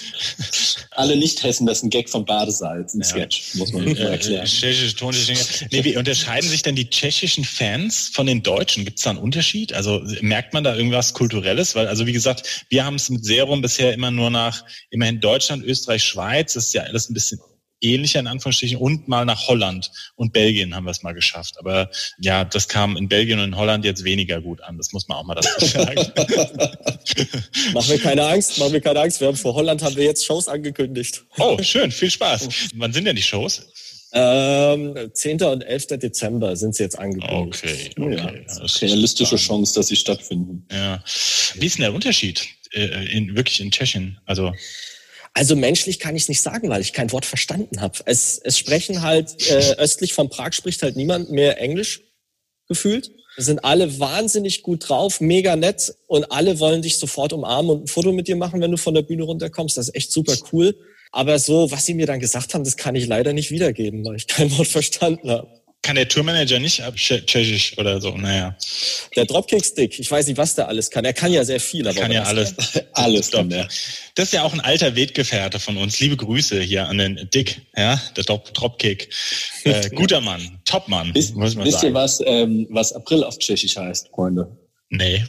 Alle 0.91 1.15
Nicht-Hessen, 1.15 1.65
das 1.65 1.79
ist 1.79 1.83
ein 1.83 1.89
Gag 1.89 2.09
vom 2.09 2.25
Badesalz, 2.25 2.93
ein 2.93 3.01
ja. 3.01 3.05
Sketch, 3.05 3.55
muss 3.55 3.71
man 3.73 3.87
äh, 3.87 3.99
erklären. 3.99 4.45
Tschechische 4.45 4.95
Tontechniker. 4.95 5.67
Nee, 5.71 5.83
wie 5.83 5.97
unterscheiden 5.97 6.49
sich 6.49 6.61
denn 6.61 6.75
die 6.75 6.89
tschechischen 6.89 7.43
Fans 7.43 8.09
von 8.13 8.25
den 8.25 8.43
Deutschen? 8.43 8.85
Gibt 8.85 8.97
es 8.99 9.03
da 9.03 9.11
einen 9.11 9.19
Unterschied? 9.19 9.73
Also 9.73 10.01
merkt 10.21 10.53
man 10.53 10.63
da 10.63 10.75
irgendwas 10.75 11.13
Kulturelles? 11.13 11.75
Weil, 11.75 11.87
also 11.87 12.05
wie 12.05 12.13
gesagt, 12.13 12.65
wir 12.69 12.85
haben 12.85 12.95
es 12.95 13.09
mit 13.09 13.25
Serum 13.25 13.61
bisher 13.61 13.93
immer 13.93 14.11
nur 14.11 14.29
nach, 14.29 14.63
immerhin 14.89 15.19
Deutschland, 15.19 15.63
Österreich, 15.63 16.03
Schweiz, 16.03 16.53
das 16.53 16.67
ist 16.67 16.73
ja 16.73 16.83
alles 16.83 17.09
ein 17.09 17.13
bisschen 17.13 17.39
ähnlicher 17.81 18.19
in 18.19 18.27
Anführungsstrichen 18.27 18.77
und 18.77 19.07
mal 19.07 19.25
nach 19.25 19.47
Holland 19.47 19.91
und 20.15 20.33
Belgien 20.33 20.75
haben 20.75 20.85
wir 20.85 20.91
es 20.91 21.03
mal 21.03 21.13
geschafft. 21.13 21.55
Aber 21.59 21.89
ja, 22.19 22.45
das 22.45 22.67
kam 22.67 22.95
in 22.97 23.09
Belgien 23.09 23.39
und 23.39 23.45
in 23.45 23.57
Holland 23.57 23.83
jetzt 23.85 24.03
weniger 24.03 24.41
gut 24.41 24.61
an. 24.61 24.77
Das 24.77 24.93
muss 24.93 25.07
man 25.07 25.17
auch 25.17 25.25
mal 25.25 25.35
dazu 25.35 25.65
sagen. 25.65 25.95
machen 27.73 27.89
wir 27.89 27.99
keine 27.99 28.25
Angst, 28.25 28.57
machen 28.57 28.73
wir 28.73 28.81
keine 28.81 29.01
Angst. 29.01 29.19
Wir 29.19 29.27
haben 29.27 29.37
vor 29.37 29.53
Holland 29.53 29.81
haben 29.83 29.95
wir 29.95 30.05
jetzt 30.05 30.25
Shows 30.25 30.47
angekündigt. 30.47 31.23
Oh, 31.37 31.57
schön, 31.61 31.91
viel 32.01 32.11
Spaß. 32.11 32.47
Wann 32.75 32.93
sind 32.93 33.05
denn 33.05 33.15
die 33.15 33.21
Shows? 33.21 33.67
Ähm, 34.13 35.09
10. 35.13 35.41
und 35.43 35.61
11. 35.61 35.87
Dezember 35.87 36.55
sind 36.57 36.75
sie 36.75 36.83
jetzt 36.83 36.99
angekündigt. 36.99 37.97
Okay, 37.97 38.17
okay. 38.17 38.43
Ja, 38.45 38.59
das 38.59 38.81
realistische 38.81 39.37
Chance, 39.37 39.73
dass 39.73 39.87
sie 39.87 39.95
stattfinden. 39.95 40.65
Ja. 40.69 41.01
Wie 41.55 41.65
ist 41.65 41.77
denn 41.77 41.83
der 41.83 41.93
Unterschied 41.93 42.45
äh, 42.73 43.05
in, 43.15 43.37
wirklich 43.37 43.61
in 43.61 43.71
Tschechien? 43.71 44.19
Also 44.25 44.53
also 45.33 45.55
menschlich 45.55 45.99
kann 45.99 46.15
ich 46.15 46.23
es 46.23 46.29
nicht 46.29 46.41
sagen, 46.41 46.69
weil 46.69 46.81
ich 46.81 46.93
kein 46.93 47.11
Wort 47.11 47.25
verstanden 47.25 47.81
habe. 47.81 47.97
Es, 48.05 48.39
es 48.43 48.57
sprechen 48.57 49.01
halt, 49.01 49.41
äh, 49.49 49.75
östlich 49.77 50.13
von 50.13 50.29
Prag 50.29 50.53
spricht 50.53 50.83
halt 50.83 50.95
niemand 50.95 51.31
mehr 51.31 51.59
Englisch 51.59 52.01
gefühlt. 52.67 53.11
Sind 53.37 53.63
alle 53.63 53.99
wahnsinnig 53.99 54.61
gut 54.61 54.89
drauf, 54.89 55.21
mega 55.21 55.55
nett 55.55 55.95
und 56.07 56.31
alle 56.31 56.59
wollen 56.59 56.81
dich 56.81 56.99
sofort 56.99 57.31
umarmen 57.31 57.71
und 57.71 57.83
ein 57.83 57.87
Foto 57.87 58.11
mit 58.11 58.27
dir 58.27 58.35
machen, 58.35 58.59
wenn 58.59 58.71
du 58.71 58.77
von 58.77 58.93
der 58.93 59.03
Bühne 59.03 59.23
runterkommst. 59.23 59.77
Das 59.77 59.87
ist 59.87 59.95
echt 59.95 60.11
super 60.11 60.35
cool. 60.51 60.75
Aber 61.13 61.39
so, 61.39 61.71
was 61.71 61.85
sie 61.85 61.93
mir 61.93 62.07
dann 62.07 62.19
gesagt 62.19 62.53
haben, 62.53 62.63
das 62.63 62.75
kann 62.77 62.95
ich 62.95 63.07
leider 63.07 63.31
nicht 63.31 63.51
wiedergeben, 63.51 64.03
weil 64.05 64.15
ich 64.15 64.27
kein 64.27 64.51
Wort 64.57 64.67
verstanden 64.67 65.29
habe. 65.29 65.60
Kann 65.83 65.95
der 65.95 66.07
Tourmanager 66.07 66.59
nicht 66.59 66.81
ab 66.81 66.95
Tschechisch 66.95 67.75
oder 67.77 67.99
so? 67.99 68.15
Naja. 68.15 68.55
Der 69.15 69.25
Dropkick-Stick, 69.25 69.99
ich 69.99 70.11
weiß 70.11 70.27
nicht, 70.27 70.37
was 70.37 70.53
der 70.53 70.67
alles 70.67 70.91
kann. 70.91 71.05
Er 71.05 71.13
kann 71.13 71.33
ja 71.33 71.43
sehr 71.43 71.59
viel. 71.59 71.87
Aber 71.87 71.99
kann 71.99 72.11
ja 72.11 72.21
alles. 72.23 72.53
alles 72.93 73.31
kann 73.31 73.49
der. 73.49 73.67
Das 74.13 74.25
ist 74.27 74.33
ja 74.33 74.43
auch 74.43 74.53
ein 74.53 74.59
alter 74.59 74.95
Weggefährte 74.95 75.59
von 75.59 75.77
uns. 75.77 75.99
Liebe 75.99 76.17
Grüße 76.17 76.61
hier 76.61 76.87
an 76.87 76.99
den 76.99 77.27
Dick, 77.33 77.61
ja, 77.75 77.99
der 78.15 78.23
Drop 78.23 78.53
Dropkick. 78.53 79.09
Äh, 79.63 79.91
guter 79.91 80.21
Mann, 80.21 80.59
Topmann, 80.65 81.13
Wisst, 81.13 81.35
muss 81.35 81.53
man 81.53 81.67
wisst 81.67 81.81
sagen. 81.81 81.89
ihr, 81.89 81.93
was, 81.93 82.19
ähm, 82.25 82.65
was 82.71 82.93
April 82.93 83.23
auf 83.23 83.37
Tschechisch 83.37 83.77
heißt, 83.77 84.09
Freunde? 84.09 84.57
Nee. 84.89 85.23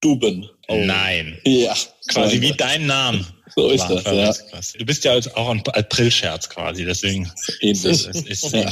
Duben. 0.00 0.48
Oh. 0.68 0.76
Nein. 0.76 1.36
Ja. 1.44 1.74
Quasi 2.06 2.40
wie 2.40 2.52
dein 2.52 2.86
Name. 2.86 3.26
So 3.54 3.68
ist 3.68 3.86
das, 3.88 4.04
ja. 4.04 4.78
Du 4.78 4.86
bist 4.86 5.04
ja 5.04 5.18
auch 5.34 5.50
ein 5.50 5.62
April-Scherz 5.66 6.48
quasi, 6.48 6.84
deswegen. 6.84 7.30
Ist, 7.60 7.84
ist, 7.84 8.06
ist, 8.06 8.52
ja. 8.52 8.70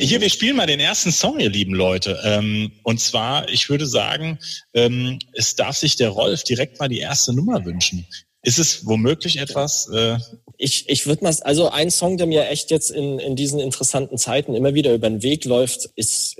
Hier, 0.00 0.20
wir 0.20 0.28
spielen 0.28 0.56
mal 0.56 0.66
den 0.66 0.80
ersten 0.80 1.12
Song, 1.12 1.38
ihr 1.38 1.50
lieben 1.50 1.74
Leute. 1.74 2.20
Ähm, 2.24 2.72
und 2.82 3.00
zwar, 3.00 3.48
ich 3.48 3.70
würde 3.70 3.86
sagen, 3.86 4.38
ähm, 4.74 5.18
es 5.32 5.54
darf 5.54 5.76
sich 5.76 5.96
der 5.96 6.10
Rolf 6.10 6.42
direkt 6.42 6.80
mal 6.80 6.88
die 6.88 6.98
erste 6.98 7.32
Nummer 7.32 7.64
wünschen. 7.64 8.06
Ist 8.42 8.58
es 8.58 8.86
womöglich 8.86 9.38
etwas? 9.38 9.88
Äh 9.88 10.18
ich 10.56 10.88
ich 10.88 11.06
würde 11.06 11.24
mal, 11.24 11.34
also 11.42 11.70
ein 11.70 11.90
Song, 11.90 12.16
der 12.18 12.26
mir 12.26 12.48
echt 12.48 12.70
jetzt 12.70 12.90
in, 12.90 13.18
in 13.18 13.36
diesen 13.36 13.60
interessanten 13.60 14.18
Zeiten 14.18 14.54
immer 14.54 14.74
wieder 14.74 14.94
über 14.94 15.08
den 15.08 15.22
Weg 15.22 15.44
läuft, 15.44 15.88
ist 15.96 16.36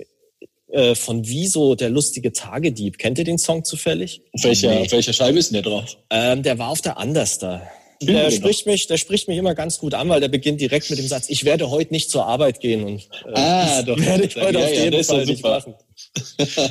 äh, 0.68 0.94
von 0.94 1.26
Wieso, 1.26 1.74
der 1.74 1.90
lustige 1.90 2.32
Tagedieb. 2.32 2.98
Kennt 2.98 3.18
ihr 3.18 3.24
den 3.24 3.38
Song 3.38 3.64
zufällig? 3.64 4.22
Auf 4.32 4.44
welcher, 4.44 4.70
nee. 4.70 4.82
auf 4.82 4.92
welcher 4.92 5.12
Scheibe 5.12 5.38
ist 5.38 5.50
denn 5.50 5.62
der 5.62 5.70
drauf? 5.70 5.96
Ähm, 6.10 6.42
der 6.42 6.58
war 6.58 6.68
auf 6.68 6.80
der 6.80 6.98
Understar. 6.98 7.62
Der 8.00 8.30
spricht 8.30 8.66
mich, 8.66 8.86
der 8.86 8.96
spricht 8.96 9.26
mich 9.26 9.38
immer 9.38 9.54
ganz 9.54 9.78
gut 9.78 9.92
an, 9.94 10.08
weil 10.08 10.20
der 10.20 10.28
beginnt 10.28 10.60
direkt 10.60 10.88
mit 10.88 10.98
dem 10.98 11.08
Satz: 11.08 11.28
Ich 11.28 11.44
werde 11.44 11.68
heute 11.68 11.92
nicht 11.92 12.10
zur 12.10 12.26
Arbeit 12.26 12.60
gehen 12.60 12.84
und 12.84 13.08
äh, 13.26 13.32
ah, 13.34 13.82
doch, 13.82 13.98
werde 13.98 14.24
ich 14.24 14.36
heute 14.36 14.58
ja, 14.58 14.64
auf 14.64 14.72
jeden 14.72 14.92
ja, 14.94 15.02
Fall 15.02 15.26
nicht 15.26 15.42
machen. 15.42 15.74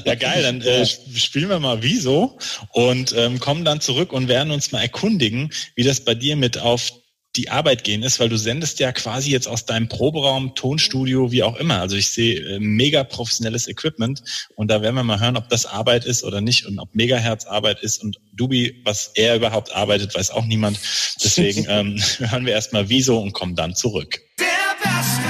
Ja, 0.05 0.15
geil. 0.15 0.41
Dann 0.41 0.61
äh, 0.61 0.85
spielen 0.85 1.49
wir 1.49 1.59
mal 1.59 1.83
Wieso 1.83 2.37
und 2.71 3.13
ähm, 3.17 3.39
kommen 3.39 3.65
dann 3.65 3.81
zurück 3.81 4.13
und 4.13 4.29
werden 4.29 4.51
uns 4.51 4.71
mal 4.71 4.81
erkundigen, 4.81 5.51
wie 5.75 5.83
das 5.83 5.99
bei 5.99 6.15
dir 6.15 6.37
mit 6.37 6.57
auf 6.57 6.93
die 7.37 7.49
Arbeit 7.49 7.83
gehen 7.83 8.03
ist, 8.03 8.19
weil 8.19 8.29
du 8.29 8.37
sendest 8.37 8.79
ja 8.79 8.91
quasi 8.91 9.31
jetzt 9.31 9.47
aus 9.47 9.65
deinem 9.65 9.87
Proberaum, 9.87 10.55
Tonstudio, 10.55 11.31
wie 11.31 11.43
auch 11.43 11.55
immer. 11.57 11.79
Also 11.79 11.95
ich 11.95 12.09
sehe 12.09 12.39
äh, 12.39 12.59
mega 12.59 13.03
professionelles 13.03 13.67
Equipment 13.67 14.23
und 14.55 14.71
da 14.71 14.81
werden 14.81 14.95
wir 14.95 15.03
mal 15.03 15.19
hören, 15.19 15.37
ob 15.37 15.47
das 15.49 15.65
Arbeit 15.65 16.05
ist 16.05 16.23
oder 16.23 16.41
nicht 16.41 16.65
und 16.65 16.79
ob 16.79 16.93
Megahertz 16.95 17.45
Arbeit 17.45 17.81
ist 17.81 18.03
und 18.03 18.17
Dubi, 18.33 18.81
was 18.83 19.11
er 19.13 19.35
überhaupt 19.35 19.71
arbeitet, 19.71 20.15
weiß 20.15 20.31
auch 20.31 20.45
niemand. 20.45 20.79
Deswegen 21.23 21.65
ähm, 21.69 22.01
hören 22.17 22.45
wir 22.45 22.53
erstmal 22.53 22.89
Wieso 22.89 23.19
und 23.19 23.33
kommen 23.33 23.55
dann 23.55 23.75
zurück. 23.75 24.19
Der 24.39 24.45
beste 24.81 25.27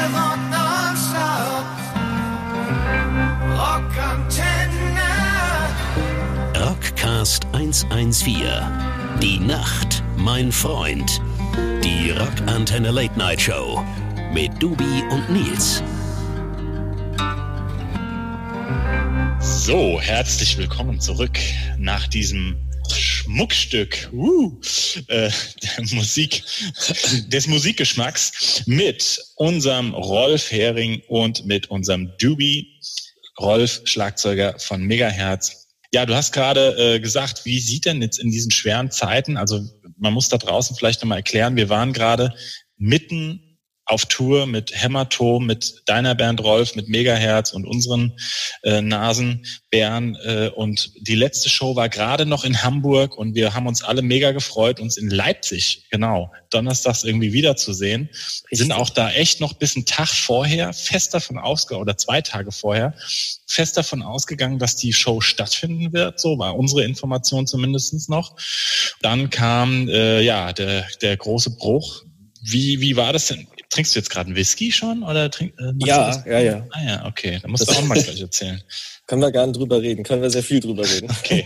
Rock 3.57 3.97
Rockcast 6.55 7.45
114. 7.51 8.41
Die 9.21 9.39
Nacht, 9.39 10.03
mein 10.15 10.51
Freund. 10.51 11.21
Die 11.87 12.11
Rockantenne 12.11 12.91
Late 12.91 13.17
Night 13.17 13.39
Show 13.39 13.81
mit 14.33 14.51
Dubi 14.61 15.03
und 15.09 15.29
Nils. 15.29 15.81
So, 19.39 19.97
herzlich 20.01 20.57
willkommen 20.57 20.99
zurück 20.99 21.39
nach 21.77 22.05
diesem 22.09 22.57
Schmuckstück 22.93 24.09
uh, 24.11 24.59
äh, 25.07 25.29
der 25.63 25.85
Musik, 25.93 26.43
des 27.27 27.47
Musikgeschmacks 27.47 28.63
mit 28.65 29.21
unserem 29.37 29.93
Rolf 29.93 30.51
Hering 30.51 31.01
und 31.07 31.45
mit 31.45 31.67
unserem 31.69 32.11
Dubi, 32.17 32.81
Rolf, 33.39 33.79
Schlagzeuger 33.85 34.59
von 34.59 34.81
Megahertz. 34.83 35.67
Ja, 35.93 36.05
du 36.05 36.15
hast 36.15 36.33
gerade 36.33 36.95
äh, 36.95 36.99
gesagt, 36.99 37.45
wie 37.45 37.59
sieht 37.59 37.85
denn 37.85 38.01
jetzt 38.01 38.19
in 38.19 38.29
diesen 38.29 38.51
schweren 38.51 38.91
Zeiten, 38.91 39.37
also 39.37 39.61
man 39.97 40.13
muss 40.13 40.29
da 40.29 40.37
draußen 40.37 40.75
vielleicht 40.75 41.01
nochmal 41.01 41.19
erklären, 41.19 41.55
wir 41.55 41.69
waren 41.69 41.93
gerade 41.93 42.33
mitten 42.77 43.46
auf 43.87 44.05
Tour 44.05 44.45
mit 44.45 44.71
Hämatom, 44.75 45.45
mit 45.45 45.81
deiner 45.85 46.13
Band 46.13 46.43
Rolf, 46.43 46.75
mit 46.75 46.89
Megaherz 46.89 47.53
und 47.53 47.65
unseren 47.65 48.13
äh, 48.63 48.81
Nasenbären. 48.81 50.17
Äh, 50.23 50.49
und 50.49 50.91
die 50.99 51.15
letzte 51.15 51.49
Show 51.49 51.75
war 51.77 51.87
gerade 51.87 52.25
noch 52.25 52.43
in 52.43 52.63
Hamburg 52.63 53.17
und 53.17 53.33
wir 53.33 53.53
haben 53.53 53.65
uns 53.65 53.83
alle 53.83 54.01
mega 54.01 54.31
gefreut, 54.31 54.81
uns 54.81 54.97
in 54.97 55.09
Leipzig, 55.09 55.85
genau, 55.89 56.31
donnerstags 56.49 57.05
irgendwie 57.05 57.31
wiederzusehen. 57.31 58.09
Wir 58.49 58.57
sind 58.57 58.73
auch 58.73 58.89
da 58.89 59.09
echt 59.11 59.39
noch 59.39 59.53
bis 59.53 59.77
einen 59.77 59.85
Tag 59.85 60.09
vorher 60.09 60.73
fest 60.73 61.13
davon 61.13 61.37
ausgegangen, 61.37 61.81
oder 61.81 61.97
zwei 61.97 62.21
Tage 62.21 62.51
vorher, 62.51 62.93
fest 63.47 63.77
davon 63.77 64.01
ausgegangen, 64.01 64.59
dass 64.59 64.75
die 64.75 64.91
Show 64.91 65.21
stattfinden 65.21 65.93
wird. 65.93 66.19
So 66.19 66.37
war 66.37 66.57
unsere 66.57 66.83
Information 66.83 67.47
zumindestens 67.47 68.09
noch. 68.09 68.35
Dann 69.01 69.29
kam 69.29 69.87
äh, 69.87 70.21
ja 70.21 70.51
der, 70.51 70.85
der 71.01 71.15
große 71.15 71.51
Bruch. 71.51 72.03
Wie, 72.41 72.81
wie 72.81 72.95
war 72.97 73.13
das 73.13 73.27
denn? 73.27 73.47
Trinkst 73.69 73.95
du 73.95 73.99
jetzt 73.99 74.09
gerade 74.09 74.27
einen 74.27 74.35
Whisky 74.35 74.71
schon? 74.71 75.03
Oder 75.03 75.29
trink, 75.29 75.53
äh, 75.59 75.73
ja, 75.85 76.23
ja, 76.25 76.39
ja. 76.39 76.67
Ah 76.71 76.83
ja, 76.85 77.05
okay. 77.05 77.39
Da 77.41 77.47
musst 77.47 77.67
das 77.67 77.75
du 77.75 77.81
auch 77.81 77.85
mal 77.85 77.95
gleich 78.01 78.21
erzählen. 78.21 78.61
Können 79.07 79.21
wir 79.21 79.31
gerne 79.31 79.51
drüber 79.53 79.81
reden, 79.81 80.03
können 80.03 80.21
wir 80.21 80.29
sehr 80.29 80.43
viel 80.43 80.59
drüber 80.59 80.83
reden. 80.83 81.07
Okay. 81.19 81.45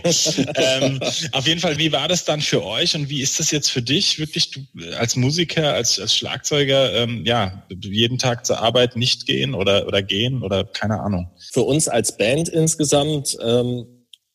ähm, 0.54 1.00
auf 1.32 1.46
jeden 1.46 1.60
Fall, 1.60 1.78
wie 1.78 1.90
war 1.90 2.06
das 2.06 2.24
dann 2.24 2.40
für 2.40 2.64
euch 2.64 2.94
und 2.94 3.08
wie 3.08 3.20
ist 3.20 3.40
das 3.40 3.50
jetzt 3.50 3.70
für 3.70 3.82
dich, 3.82 4.18
wirklich 4.18 4.50
du, 4.50 4.60
als 4.98 5.16
Musiker, 5.16 5.72
als, 5.74 5.98
als 5.98 6.14
Schlagzeuger, 6.14 6.92
ähm, 6.94 7.24
ja, 7.24 7.64
jeden 7.68 8.18
Tag 8.18 8.46
zur 8.46 8.58
Arbeit 8.58 8.96
nicht 8.96 9.26
gehen 9.26 9.54
oder, 9.54 9.86
oder 9.86 10.02
gehen 10.02 10.42
oder 10.42 10.64
keine 10.64 11.00
Ahnung? 11.00 11.30
Für 11.52 11.62
uns 11.62 11.88
als 11.88 12.16
Band 12.16 12.48
insgesamt 12.48 13.36
ähm, 13.42 13.86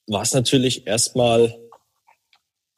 war 0.08 0.22
es 0.22 0.34
natürlich 0.34 0.88
erstmal 0.88 1.56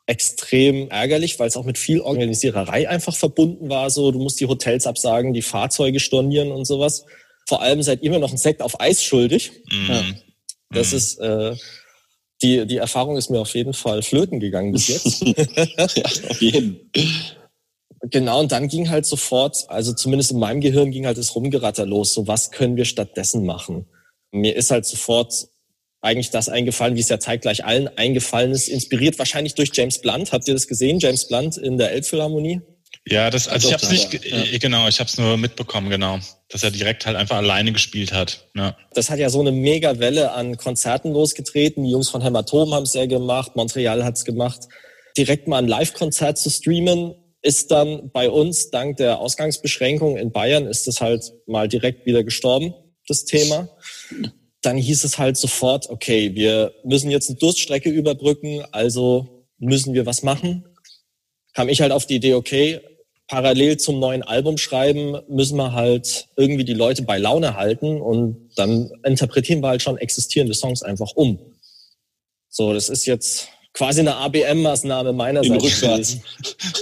extrem 0.10 0.90
ärgerlich, 0.90 1.38
weil 1.38 1.48
es 1.48 1.56
auch 1.56 1.66
mit 1.66 1.78
viel 1.78 2.02
Organisiererei 2.02 2.90
einfach 2.90 3.16
verbunden 3.16 3.70
war. 3.70 3.92
So, 3.92 4.12
du 4.12 4.20
musst 4.20 4.40
die 4.40 4.48
Hotels 4.48 4.88
absagen, 4.88 5.34
die 5.34 5.44
Fahrzeuge 5.44 6.00
stornieren 6.00 6.52
und 6.52 6.66
sowas. 6.66 7.06
Vor 7.48 7.62
allem 7.62 7.84
seid 7.84 8.02
ihr 8.02 8.10
mir 8.10 8.18
noch 8.18 8.32
ein 8.32 8.38
Sekt 8.38 8.64
auf 8.64 8.82
Eis 8.82 9.04
schuldig. 9.04 9.52
Mm. 9.72 9.92
Ja. 9.92 10.04
Das 10.72 10.92
mm. 10.92 10.96
ist 10.96 11.20
äh, 11.20 11.56
die 12.42 12.66
die 12.66 12.78
Erfahrung 12.78 13.18
ist 13.18 13.30
mir 13.30 13.40
auf 13.40 13.54
jeden 13.54 13.74
Fall 13.74 14.02
flöten 14.02 14.40
gegangen 14.40 14.72
bis 14.72 14.88
jetzt. 14.88 15.22
ja, 15.26 16.30
auf 16.30 16.42
jeden. 16.42 16.90
Genau, 18.02 18.40
und 18.40 18.52
dann 18.52 18.68
ging 18.68 18.90
halt 18.90 19.06
sofort, 19.06 19.66
also 19.68 19.94
zumindest 19.94 20.32
in 20.32 20.40
meinem 20.40 20.62
Gehirn 20.62 20.90
ging 20.90 21.06
halt 21.06 21.20
das 21.20 21.36
Rumgeratter 21.36 21.86
los. 21.86 22.14
So, 22.14 22.28
was 22.28 22.50
können 22.50 22.78
wir 22.78 22.86
stattdessen 22.86 23.46
machen? 23.46 23.86
Mir 24.32 24.56
ist 24.56 24.72
halt 24.72 24.86
sofort 24.86 25.50
eigentlich 26.02 26.30
das 26.30 26.50
eingefallen, 26.50 26.96
wie 26.96 27.02
es 27.02 27.10
ja 27.10 27.20
zeitgleich 27.20 27.66
allen 27.66 27.88
eingefallen 27.98 28.52
ist, 28.52 28.68
inspiriert 28.70 29.20
wahrscheinlich 29.20 29.56
durch 29.56 29.72
James 29.74 30.00
Blunt. 30.00 30.32
Habt 30.32 30.48
ihr 30.48 30.54
das 30.54 30.68
gesehen, 30.68 31.00
James 31.00 31.28
Blunt 31.28 31.58
in 31.58 31.78
der 31.78 31.92
Elbphilharmonie? 31.92 32.62
Ja, 33.08 33.30
das, 33.30 33.48
also 33.48 33.68
ich 33.68 33.74
habe 33.74 33.84
es 33.84 33.92
nicht, 33.92 34.26
ja. 34.26 34.58
genau, 34.60 34.88
ich 34.88 35.00
habe 35.00 35.10
es 35.10 35.18
nur 35.18 35.38
mitbekommen, 35.38 35.90
genau, 35.90 36.20
dass 36.50 36.64
er 36.64 36.72
direkt 36.72 37.06
halt 37.06 37.16
einfach 37.16 37.38
alleine 37.38 37.72
gespielt 37.72 38.14
hat. 38.14 38.48
Ja. 38.56 38.78
Das 38.94 39.10
hat 39.10 39.20
ja 39.20 39.30
so 39.30 39.40
eine 39.40 39.52
mega 39.52 40.00
Welle 40.00 40.32
an 40.32 40.58
Konzerten 40.58 41.12
losgetreten. 41.12 41.84
Die 41.84 41.92
Jungs 41.92 42.10
von 42.10 42.22
Hämatom 42.22 42.74
haben 42.74 42.84
es 42.84 42.94
ja 42.94 43.06
gemacht, 43.06 43.56
Montreal 43.56 44.04
hat 44.04 44.18
es 44.18 44.26
gemacht. 44.26 44.68
Direkt 45.18 45.48
mal 45.48 45.58
ein 45.58 45.68
Live-Konzert 45.68 46.38
zu 46.38 46.50
streamen, 46.50 47.16
ist 47.42 47.72
dann 47.72 48.12
bei 48.12 48.30
uns 48.30 48.70
dank 48.70 48.98
der 48.98 49.20
Ausgangsbeschränkung 49.20 50.18
in 50.18 50.32
Bayern 50.32 50.68
ist 50.68 50.88
das 50.88 51.00
halt 51.00 51.32
mal 51.48 51.68
direkt 51.68 52.06
wieder 52.06 52.24
gestorben, 52.24 52.74
das 53.08 53.26
Thema 53.26 53.70
dann 54.62 54.78
hieß 54.78 55.04
es 55.04 55.18
halt 55.18 55.38
sofort, 55.38 55.90
okay, 55.90 56.36
wir 56.36 56.74
müssen 56.84 57.10
jetzt 57.10 57.30
eine 57.30 57.40
Durststrecke 57.40 57.90
überbrücken, 57.90 58.64
also 58.72 59.46
müssen 59.58 59.94
wir 59.94 60.06
was 60.06 60.24
machen. 60.24 60.66
Kam 61.54 61.70
ich 61.70 61.82
halt 61.82 61.92
auf 61.92 62.06
die 62.06 62.16
Idee, 62.16 62.34
okay, 62.34 62.82
parallel 63.28 63.78
zum 63.78 64.00
neuen 64.00 64.24
Album 64.24 64.58
schreiben, 64.58 65.18
müssen 65.30 65.58
wir 65.58 65.74
halt 65.74 66.28
irgendwie 66.36 66.66
die 66.66 66.74
Leute 66.74 67.04
bei 67.04 67.18
Laune 67.18 67.56
halten 67.56 68.02
und 68.02 68.50
dann 68.56 68.92
interpretieren 69.04 69.62
wir 69.62 69.70
halt 69.70 69.82
schon 69.82 69.98
existierende 69.98 70.56
Songs 70.56 70.84
einfach 70.84 71.12
um. 71.16 71.40
So, 72.50 72.74
das 72.74 72.90
ist 72.90 73.06
jetzt 73.06 73.50
quasi 73.80 74.02
eine 74.02 74.14
ABM-Maßnahme 74.18 75.14
meinerseits. 75.14 75.64
Rückwärts. 75.64 76.18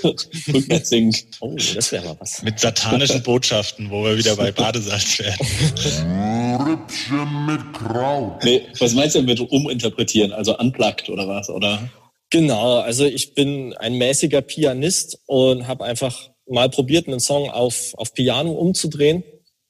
Rückwärts 0.51 0.89
singen. 0.89 1.15
Oh, 1.41 1.53
das 1.75 1.91
wäre 1.91 2.05
mal 2.05 2.17
was. 2.19 2.41
Mit 2.41 2.59
satanischen 2.59 3.21
Botschaften, 3.21 3.91
wo 3.91 4.03
wir 4.03 4.17
wieder 4.17 4.35
bei 4.35 4.51
Badesalz 4.51 5.19
werden. 5.19 6.57
Rüppchen 6.65 7.45
mit 7.45 7.61
Kraut. 7.73 8.43
Nee, 8.43 8.63
was 8.79 8.95
meinst 8.95 9.15
du 9.15 9.21
mit 9.21 9.39
uminterpretieren? 9.39 10.33
Also 10.33 10.57
unplugged 10.57 11.07
oder 11.09 11.27
was? 11.27 11.51
Oder? 11.51 11.87
Genau, 12.31 12.79
also 12.79 13.05
ich 13.05 13.35
bin 13.35 13.75
ein 13.77 13.99
mäßiger 13.99 14.41
Pianist 14.41 15.19
und 15.27 15.67
habe 15.67 15.85
einfach 15.85 16.31
mal 16.49 16.67
probiert, 16.67 17.07
einen 17.07 17.19
Song 17.19 17.51
auf, 17.51 17.93
auf 17.93 18.15
Piano 18.15 18.53
umzudrehen. 18.53 19.23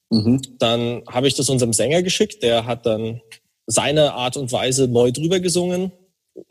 Mhm. 0.10 0.42
Dann 0.60 1.02
habe 1.12 1.28
ich 1.28 1.34
das 1.34 1.50
unserem 1.50 1.74
Sänger 1.74 2.04
geschickt, 2.04 2.42
der 2.42 2.66
hat 2.66 2.86
dann 2.86 3.20
seine 3.66 4.14
Art 4.14 4.38
und 4.38 4.50
Weise 4.54 4.88
neu 4.88 5.12
drüber 5.12 5.42
gesungen 5.42 5.92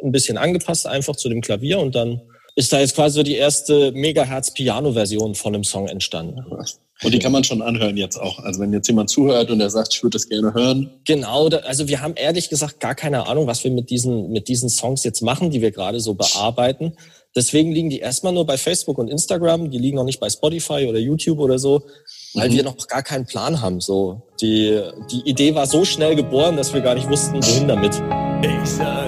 ein 0.02 0.12
bisschen 0.12 0.38
angepasst 0.38 0.86
einfach 0.86 1.16
zu 1.16 1.28
dem 1.28 1.40
Klavier 1.40 1.78
und 1.78 1.94
dann 1.94 2.20
ist 2.56 2.72
da 2.72 2.80
jetzt 2.80 2.94
quasi 2.94 3.16
so 3.16 3.22
die 3.22 3.34
erste 3.34 3.92
Megahertz-Piano-Version 3.92 5.34
von 5.34 5.52
dem 5.52 5.62
Song 5.62 5.88
entstanden. 5.88 6.40
Und 7.02 7.12
die 7.12 7.18
kann 7.18 7.30
man 7.30 7.44
schon 7.44 7.60
anhören 7.60 7.98
jetzt 7.98 8.16
auch. 8.16 8.38
Also 8.38 8.60
wenn 8.60 8.72
jetzt 8.72 8.88
jemand 8.88 9.10
zuhört 9.10 9.50
und 9.50 9.60
er 9.60 9.68
sagt, 9.68 9.92
ich 9.92 10.02
würde 10.02 10.14
das 10.14 10.26
gerne 10.26 10.54
hören. 10.54 10.90
Genau, 11.04 11.48
also 11.48 11.86
wir 11.86 12.00
haben 12.00 12.14
ehrlich 12.16 12.48
gesagt 12.48 12.80
gar 12.80 12.94
keine 12.94 13.26
Ahnung, 13.26 13.46
was 13.46 13.62
wir 13.62 13.70
mit 13.70 13.90
diesen, 13.90 14.30
mit 14.30 14.48
diesen 14.48 14.70
Songs 14.70 15.04
jetzt 15.04 15.20
machen, 15.20 15.50
die 15.50 15.60
wir 15.60 15.70
gerade 15.70 16.00
so 16.00 16.14
bearbeiten. 16.14 16.96
Deswegen 17.36 17.70
liegen 17.70 17.90
die 17.90 17.98
erstmal 17.98 18.32
nur 18.32 18.46
bei 18.46 18.56
Facebook 18.56 18.96
und 18.96 19.08
Instagram, 19.08 19.70
die 19.70 19.76
liegen 19.76 19.96
noch 19.96 20.04
nicht 20.04 20.20
bei 20.20 20.30
Spotify 20.30 20.86
oder 20.88 20.98
YouTube 20.98 21.38
oder 21.38 21.58
so, 21.58 21.82
weil 22.32 22.48
mhm. 22.48 22.54
wir 22.54 22.62
noch 22.62 22.88
gar 22.88 23.02
keinen 23.02 23.26
Plan 23.26 23.60
haben. 23.60 23.82
So, 23.82 24.22
die, 24.40 24.80
die 25.12 25.28
Idee 25.28 25.54
war 25.54 25.66
so 25.66 25.84
schnell 25.84 26.16
geboren, 26.16 26.56
dass 26.56 26.72
wir 26.72 26.80
gar 26.80 26.94
nicht 26.94 27.10
wussten, 27.10 27.34
wohin 27.44 27.68
damit. 27.68 27.94
Ich 28.42 28.70
sage 28.70 29.05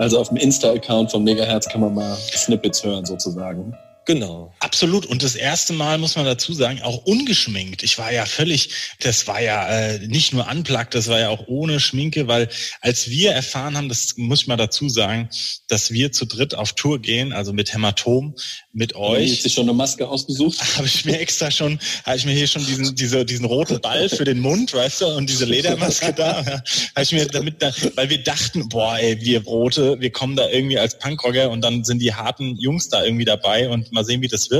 Also 0.00 0.18
auf 0.18 0.28
dem 0.28 0.38
Insta-Account 0.38 1.10
von 1.10 1.24
Megahertz 1.24 1.68
kann 1.68 1.82
man 1.82 1.92
mal 1.92 2.16
Snippets 2.16 2.82
hören 2.82 3.04
sozusagen. 3.04 3.76
Genau. 4.06 4.50
Absolut. 4.70 5.04
Und 5.04 5.24
das 5.24 5.34
erste 5.34 5.72
Mal 5.72 5.98
muss 5.98 6.14
man 6.14 6.24
dazu 6.24 6.52
sagen, 6.52 6.80
auch 6.82 6.98
ungeschminkt. 7.04 7.82
Ich 7.82 7.98
war 7.98 8.12
ja 8.12 8.24
völlig, 8.24 8.70
das 9.00 9.26
war 9.26 9.42
ja 9.42 9.68
äh, 9.68 10.06
nicht 10.06 10.32
nur 10.32 10.46
unplugged, 10.48 10.94
das 10.94 11.08
war 11.08 11.18
ja 11.18 11.28
auch 11.28 11.48
ohne 11.48 11.80
Schminke, 11.80 12.28
weil 12.28 12.48
als 12.80 13.10
wir 13.10 13.32
erfahren 13.32 13.76
haben, 13.76 13.88
das 13.88 14.16
muss 14.16 14.42
ich 14.42 14.46
mal 14.46 14.56
dazu 14.56 14.88
sagen, 14.88 15.28
dass 15.66 15.90
wir 15.90 16.12
zu 16.12 16.24
dritt 16.24 16.54
auf 16.54 16.74
Tour 16.74 17.00
gehen, 17.00 17.32
also 17.32 17.52
mit 17.52 17.74
Hämatom, 17.74 18.36
mit 18.72 18.94
euch. 18.94 19.32
Hast 19.32 19.44
du 19.46 19.48
schon 19.48 19.64
eine 19.64 19.72
Maske 19.72 20.06
ausgesucht? 20.08 20.60
Habe 20.76 20.86
ich 20.86 21.04
mir 21.04 21.18
extra 21.18 21.50
schon, 21.50 21.80
habe 22.04 22.16
ich 22.16 22.24
mir 22.24 22.32
hier 22.32 22.46
schon 22.46 22.64
diesen, 22.64 22.94
diese, 22.94 23.24
diesen 23.24 23.46
roten 23.46 23.80
Ball 23.80 24.08
für 24.08 24.24
den 24.24 24.38
Mund, 24.38 24.72
weißt 24.72 25.00
du, 25.00 25.06
und 25.06 25.28
diese 25.28 25.46
Ledermaske 25.46 26.12
da. 26.12 26.42
Ja, 26.42 26.62
habe 26.94 27.02
ich 27.02 27.10
mir 27.10 27.26
damit, 27.26 27.60
da, 27.60 27.72
weil 27.96 28.08
wir 28.08 28.22
dachten, 28.22 28.68
boah, 28.68 28.98
ey, 28.98 29.20
wir 29.20 29.42
Brote, 29.42 29.98
wir 29.98 30.12
kommen 30.12 30.36
da 30.36 30.48
irgendwie 30.48 30.78
als 30.78 30.96
Punkrocker 30.96 31.50
und 31.50 31.60
dann 31.62 31.82
sind 31.82 31.98
die 32.00 32.14
harten 32.14 32.56
Jungs 32.56 32.88
da 32.88 33.04
irgendwie 33.04 33.24
dabei 33.24 33.68
und 33.68 33.90
mal 33.90 34.04
sehen, 34.04 34.22
wie 34.22 34.28
das 34.28 34.48
wird. 34.50 34.59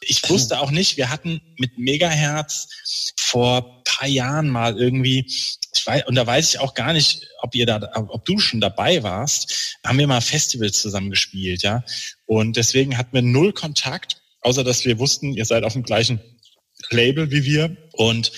Ich 0.00 0.28
wusste 0.28 0.60
auch 0.60 0.70
nicht, 0.70 0.96
wir 0.96 1.10
hatten 1.10 1.40
mit 1.56 1.78
Megaherz 1.78 2.68
vor 3.16 3.82
paar 3.84 4.08
Jahren 4.08 4.48
mal 4.48 4.78
irgendwie, 4.78 5.26
ich 5.26 5.86
weiß, 5.86 6.06
und 6.06 6.14
da 6.14 6.26
weiß 6.26 6.50
ich 6.50 6.60
auch 6.60 6.74
gar 6.74 6.92
nicht, 6.92 7.26
ob 7.42 7.54
ihr 7.54 7.66
da, 7.66 7.80
ob 7.94 8.24
du 8.24 8.38
schon 8.38 8.60
dabei 8.60 9.02
warst, 9.02 9.76
haben 9.84 9.98
wir 9.98 10.06
mal 10.06 10.20
Festivals 10.20 10.80
zusammen 10.80 11.10
gespielt, 11.10 11.62
ja. 11.62 11.84
Und 12.26 12.56
deswegen 12.56 12.96
hatten 12.96 13.12
wir 13.12 13.22
null 13.22 13.52
Kontakt, 13.52 14.22
außer 14.40 14.64
dass 14.64 14.84
wir 14.84 14.98
wussten, 14.98 15.34
ihr 15.34 15.44
seid 15.44 15.64
auf 15.64 15.74
dem 15.74 15.82
gleichen 15.82 16.20
Label 16.90 17.30
wie 17.30 17.44
wir. 17.44 17.76
Und 17.92 18.32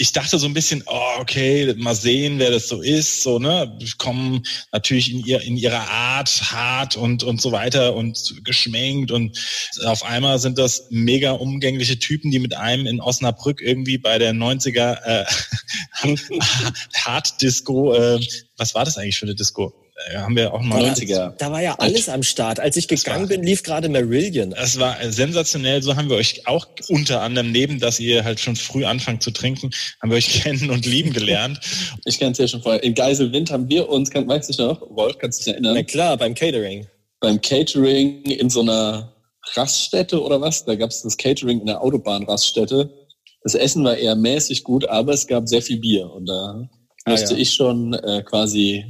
ich 0.00 0.12
dachte 0.12 0.38
so 0.38 0.46
ein 0.46 0.54
bisschen, 0.54 0.84
oh, 0.86 1.18
okay, 1.18 1.74
mal 1.76 1.94
sehen, 1.94 2.38
wer 2.38 2.52
das 2.52 2.68
so 2.68 2.80
ist, 2.80 3.22
so, 3.22 3.40
ne, 3.40 3.76
kommen 3.98 4.44
natürlich 4.70 5.12
in 5.12 5.24
ihr, 5.24 5.40
in 5.40 5.56
ihrer 5.56 5.90
Art 5.90 6.52
hart 6.52 6.94
und, 6.94 7.24
und 7.24 7.40
so 7.40 7.50
weiter 7.50 7.96
und 7.96 8.36
geschminkt 8.44 9.10
und 9.10 9.36
auf 9.84 10.04
einmal 10.04 10.38
sind 10.38 10.56
das 10.56 10.86
mega 10.90 11.32
umgängliche 11.32 11.98
Typen, 11.98 12.30
die 12.30 12.38
mit 12.38 12.54
einem 12.54 12.86
in 12.86 13.00
Osnabrück 13.00 13.60
irgendwie 13.60 13.98
bei 13.98 14.18
der 14.18 14.32
90er, 14.32 15.02
äh, 15.04 15.24
Hard 16.94 17.42
Disco, 17.42 17.92
äh, 17.92 18.20
was 18.56 18.76
war 18.76 18.84
das 18.84 18.98
eigentlich 18.98 19.18
für 19.18 19.26
eine 19.26 19.34
Disco? 19.34 19.74
Äh, 20.06 20.18
haben 20.18 20.36
wir 20.36 20.54
auch 20.54 20.62
mal 20.62 20.82
90er. 20.84 21.34
Da 21.38 21.50
war 21.50 21.60
ja 21.60 21.74
alles 21.78 22.08
am 22.08 22.22
Start. 22.22 22.60
Als 22.60 22.76
ich 22.76 22.86
gegangen 22.86 23.22
war, 23.22 23.28
bin, 23.28 23.42
lief 23.42 23.62
gerade 23.62 23.88
Marillion. 23.88 24.50
Das 24.50 24.78
war 24.78 24.96
sensationell. 25.10 25.82
So 25.82 25.96
haben 25.96 26.08
wir 26.08 26.16
euch 26.16 26.46
auch 26.46 26.66
unter 26.88 27.22
anderem 27.22 27.50
neben, 27.50 27.80
dass 27.80 27.98
ihr 27.98 28.24
halt 28.24 28.38
schon 28.38 28.54
früh 28.54 28.84
anfangt 28.84 29.22
zu 29.22 29.30
trinken, 29.30 29.70
haben 30.00 30.10
wir 30.10 30.16
euch 30.16 30.28
kennen 30.42 30.70
und 30.70 30.86
lieben 30.86 31.12
gelernt. 31.12 31.60
ich 32.04 32.18
kenne 32.18 32.32
es 32.32 32.38
ja 32.38 32.46
schon 32.46 32.62
vorher. 32.62 32.82
In 32.82 32.94
Geiselwind 32.94 33.50
haben 33.50 33.68
wir 33.68 33.88
uns, 33.88 34.10
kann, 34.10 34.28
weißt 34.28 34.56
du 34.56 34.66
noch, 34.66 34.82
Wolf, 34.90 35.18
kannst 35.18 35.40
du 35.40 35.44
dich 35.44 35.54
erinnern? 35.54 35.74
Na 35.74 35.82
klar, 35.82 36.16
beim 36.16 36.34
Catering. 36.34 36.86
Beim 37.20 37.40
Catering 37.40 38.22
in 38.22 38.50
so 38.50 38.60
einer 38.60 39.12
Raststätte 39.54 40.22
oder 40.22 40.40
was? 40.40 40.64
Da 40.64 40.76
gab 40.76 40.90
es 40.90 41.02
das 41.02 41.16
Catering 41.16 41.60
in 41.60 41.66
der 41.66 41.82
Autobahnraststätte. 41.82 42.90
Das 43.42 43.54
Essen 43.54 43.82
war 43.82 43.96
eher 43.96 44.14
mäßig 44.14 44.62
gut, 44.62 44.88
aber 44.88 45.12
es 45.12 45.26
gab 45.26 45.48
sehr 45.48 45.62
viel 45.62 45.78
Bier 45.78 46.10
und 46.10 46.26
da 46.26 46.68
ah, 47.04 47.10
musste 47.10 47.34
ja. 47.34 47.40
ich 47.40 47.52
schon 47.52 47.94
äh, 47.94 48.22
quasi 48.22 48.84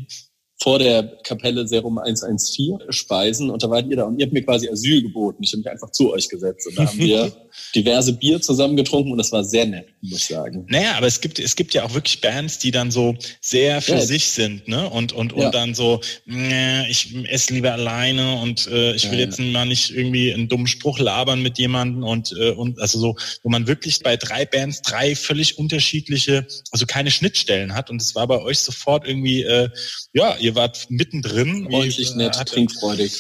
vor 0.61 0.79
der 0.79 1.05
Kapelle 1.23 1.69
Serum 1.69 1.99
114 1.99 2.79
speisen 2.91 3.51
und 3.51 3.63
da 3.63 3.71
wart 3.71 3.87
ihr 3.89 3.97
da 3.97 4.05
und 4.05 4.19
ihr 4.19 4.27
habt 4.27 4.33
mir 4.33 4.43
quasi 4.43 4.69
Asyl 4.69 5.03
geboten. 5.03 5.43
Ich 5.43 5.53
habe 5.53 5.59
mich 5.59 5.71
einfach 5.71 5.91
zu 5.91 6.13
euch 6.13 6.29
gesetzt 6.29 6.67
und 6.67 6.79
da 6.79 6.87
haben 6.87 6.99
wir 6.99 7.33
diverse 7.75 8.13
Bier 8.13 8.41
zusammen 8.41 8.77
getrunken 8.77 9.13
und 9.13 9.19
das 9.19 9.31
war 9.31 9.45
sehr 9.45 9.67
nett, 9.67 9.87
muss 10.01 10.19
ich 10.19 10.27
sagen. 10.27 10.67
Naja, 10.69 10.95
aber 10.97 11.07
es 11.07 11.21
gibt, 11.21 11.39
es 11.39 11.55
gibt 11.55 11.75
ja 11.75 11.85
auch 11.85 11.95
wirklich 11.95 12.21
Bands, 12.21 12.59
die 12.59 12.73
dann 12.73 12.91
so 12.91 13.15
sehr 13.41 13.81
für 13.81 13.93
ja. 13.93 14.01
sich 14.01 14.27
sind, 14.31 14.67
ne? 14.67 14.89
Und, 14.91 15.13
und, 15.13 15.33
und 15.33 15.43
ja. 15.43 15.51
dann 15.51 15.75
so, 15.75 16.01
ich 16.27 17.15
esse 17.29 17.55
lieber 17.55 17.73
alleine 17.73 18.41
und 18.41 18.67
äh, 18.67 18.95
ich 18.95 19.11
will 19.11 19.19
ja, 19.19 19.27
jetzt 19.27 19.39
mal 19.39 19.65
nicht 19.65 19.91
irgendwie 19.91 20.33
einen 20.33 20.49
dummen 20.49 20.67
Spruch 20.67 20.99
labern 20.99 21.41
mit 21.41 21.59
jemandem 21.59 22.03
und, 22.03 22.35
äh, 22.39 22.51
und 22.51 22.81
also 22.81 22.99
so, 22.99 23.17
wo 23.43 23.49
man 23.49 23.67
wirklich 23.67 24.01
bei 24.01 24.17
drei 24.17 24.45
Bands 24.45 24.83
drei 24.83 25.15
völlig 25.15 25.59
unterschiedliche, 25.59 26.47
also 26.73 26.87
keine 26.87 27.11
Schnittstellen 27.11 27.75
hat 27.75 27.91
und 27.91 28.03
es 28.03 28.15
war 28.15 28.27
bei 28.27 28.41
euch 28.41 28.59
sofort 28.59 29.07
irgendwie, 29.07 29.43
äh, 29.43 29.69
ja, 30.13 30.37
ihr 30.39 30.48
wart 30.55 30.87
mittendrin. 30.91 31.69
Freundlich, 31.71 32.15
nett, 32.15 32.39
hatte, 32.39 32.55
trinkfreudig. 32.55 33.13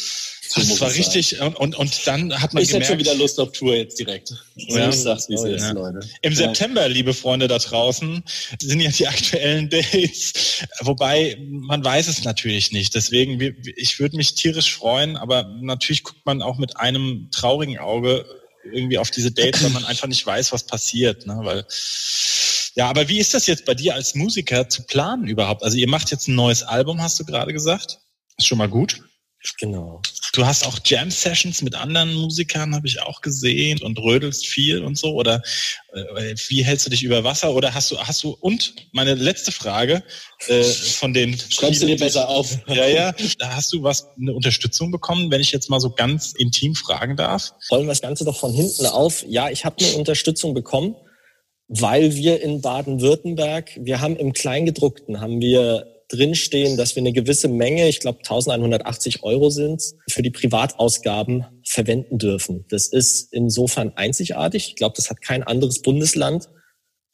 das 0.54 0.80
war 0.80 0.92
richtig. 0.92 1.40
Und, 1.40 1.56
und, 1.56 1.76
und 1.76 2.06
dann 2.06 2.40
hat 2.40 2.54
man 2.54 2.62
ich 2.62 2.70
gemerkt... 2.70 2.70
Ich 2.70 2.72
hätte 2.72 2.84
schon 2.86 2.98
wieder 2.98 3.14
Lust 3.14 3.38
auf 3.38 3.52
Tour 3.52 3.74
jetzt 3.74 3.98
direkt. 3.98 4.32
Ja. 4.56 4.88
Ich 4.88 4.96
sag's, 4.96 5.28
wie 5.28 5.34
es 5.34 5.42
oh, 5.42 5.46
ist, 5.46 5.62
ja. 5.62 5.72
Leute. 5.72 6.00
Im 6.22 6.32
ja. 6.32 6.38
September, 6.38 6.88
liebe 6.88 7.14
Freunde 7.14 7.48
da 7.48 7.58
draußen, 7.58 8.22
sind 8.60 8.80
ja 8.80 8.90
die 8.90 9.06
aktuellen 9.08 9.68
Dates. 9.70 10.64
Wobei, 10.80 11.38
man 11.48 11.84
weiß 11.84 12.08
es 12.08 12.24
natürlich 12.24 12.72
nicht. 12.72 12.94
Deswegen, 12.94 13.56
ich 13.76 14.00
würde 14.00 14.16
mich 14.16 14.34
tierisch 14.34 14.74
freuen, 14.74 15.16
aber 15.16 15.44
natürlich 15.60 16.02
guckt 16.02 16.24
man 16.24 16.42
auch 16.42 16.58
mit 16.58 16.76
einem 16.76 17.28
traurigen 17.30 17.78
Auge 17.78 18.24
irgendwie 18.72 18.98
auf 18.98 19.10
diese 19.10 19.32
Dates, 19.32 19.62
weil 19.62 19.70
man 19.70 19.84
einfach 19.84 20.08
nicht 20.08 20.24
weiß, 20.26 20.52
was 20.52 20.64
passiert. 20.64 21.26
Ne? 21.26 21.38
Weil 21.42 21.64
ja, 22.78 22.88
aber 22.88 23.08
wie 23.08 23.18
ist 23.18 23.34
das 23.34 23.48
jetzt 23.48 23.64
bei 23.64 23.74
dir 23.74 23.96
als 23.96 24.14
Musiker 24.14 24.68
zu 24.68 24.84
planen 24.84 25.26
überhaupt? 25.26 25.64
Also 25.64 25.76
ihr 25.76 25.88
macht 25.88 26.12
jetzt 26.12 26.28
ein 26.28 26.36
neues 26.36 26.62
Album, 26.62 27.02
hast 27.02 27.18
du 27.18 27.24
gerade 27.24 27.52
gesagt. 27.52 27.98
Ist 28.36 28.46
schon 28.46 28.58
mal 28.58 28.68
gut. 28.68 29.02
Genau. 29.58 30.00
Du 30.32 30.46
hast 30.46 30.64
auch 30.64 30.78
Jam-Sessions 30.84 31.62
mit 31.62 31.74
anderen 31.74 32.14
Musikern, 32.14 32.76
habe 32.76 32.86
ich 32.86 33.02
auch 33.02 33.20
gesehen, 33.20 33.82
und 33.82 33.98
rödelst 33.98 34.46
viel 34.46 34.84
und 34.84 34.96
so. 34.96 35.14
Oder 35.14 35.42
äh, 35.92 36.36
wie 36.46 36.64
hältst 36.64 36.86
du 36.86 36.90
dich 36.90 37.02
über 37.02 37.24
Wasser? 37.24 37.52
Oder 37.52 37.74
hast 37.74 37.90
du, 37.90 37.98
hast 37.98 38.22
du, 38.22 38.36
und 38.40 38.74
meine 38.92 39.14
letzte 39.14 39.50
Frage 39.50 40.04
äh, 40.46 40.62
von 40.62 41.12
den. 41.12 41.36
Schreibst 41.36 41.82
du 41.82 41.86
dir 41.86 41.96
besser 41.96 42.28
auf? 42.28 42.58
Ja, 42.68 42.86
ja. 42.86 43.14
Hast 43.42 43.72
du 43.72 43.82
was, 43.82 44.06
eine 44.20 44.34
Unterstützung 44.34 44.92
bekommen, 44.92 45.32
wenn 45.32 45.40
ich 45.40 45.50
jetzt 45.50 45.68
mal 45.68 45.80
so 45.80 45.90
ganz 45.90 46.32
intim 46.38 46.76
fragen 46.76 47.16
darf? 47.16 47.54
Rollen 47.72 47.86
wir 47.86 47.92
das 47.92 48.02
Ganze 48.02 48.24
doch 48.24 48.38
von 48.38 48.52
hinten 48.52 48.86
auf. 48.86 49.24
Ja, 49.26 49.50
ich 49.50 49.64
habe 49.64 49.84
eine 49.84 49.96
Unterstützung 49.96 50.54
bekommen 50.54 50.94
weil 51.68 52.14
wir 52.14 52.42
in 52.42 52.60
Baden-Württemberg, 52.60 53.78
wir 53.80 54.00
haben 54.00 54.16
im 54.16 54.32
Kleingedruckten, 54.32 55.20
haben 55.20 55.40
wir 55.40 55.86
drinstehen, 56.08 56.76
dass 56.76 56.96
wir 56.96 57.02
eine 57.02 57.12
gewisse 57.12 57.48
Menge, 57.48 57.88
ich 57.88 58.00
glaube 58.00 58.18
1180 58.20 59.22
Euro 59.22 59.50
sind, 59.50 59.82
für 60.08 60.22
die 60.22 60.30
Privatausgaben 60.30 61.44
verwenden 61.64 62.18
dürfen. 62.18 62.64
Das 62.70 62.86
ist 62.86 63.32
insofern 63.32 63.92
einzigartig. 63.94 64.68
Ich 64.68 64.76
glaube, 64.76 64.94
das 64.96 65.10
hat 65.10 65.20
kein 65.20 65.42
anderes 65.42 65.82
Bundesland. 65.82 66.48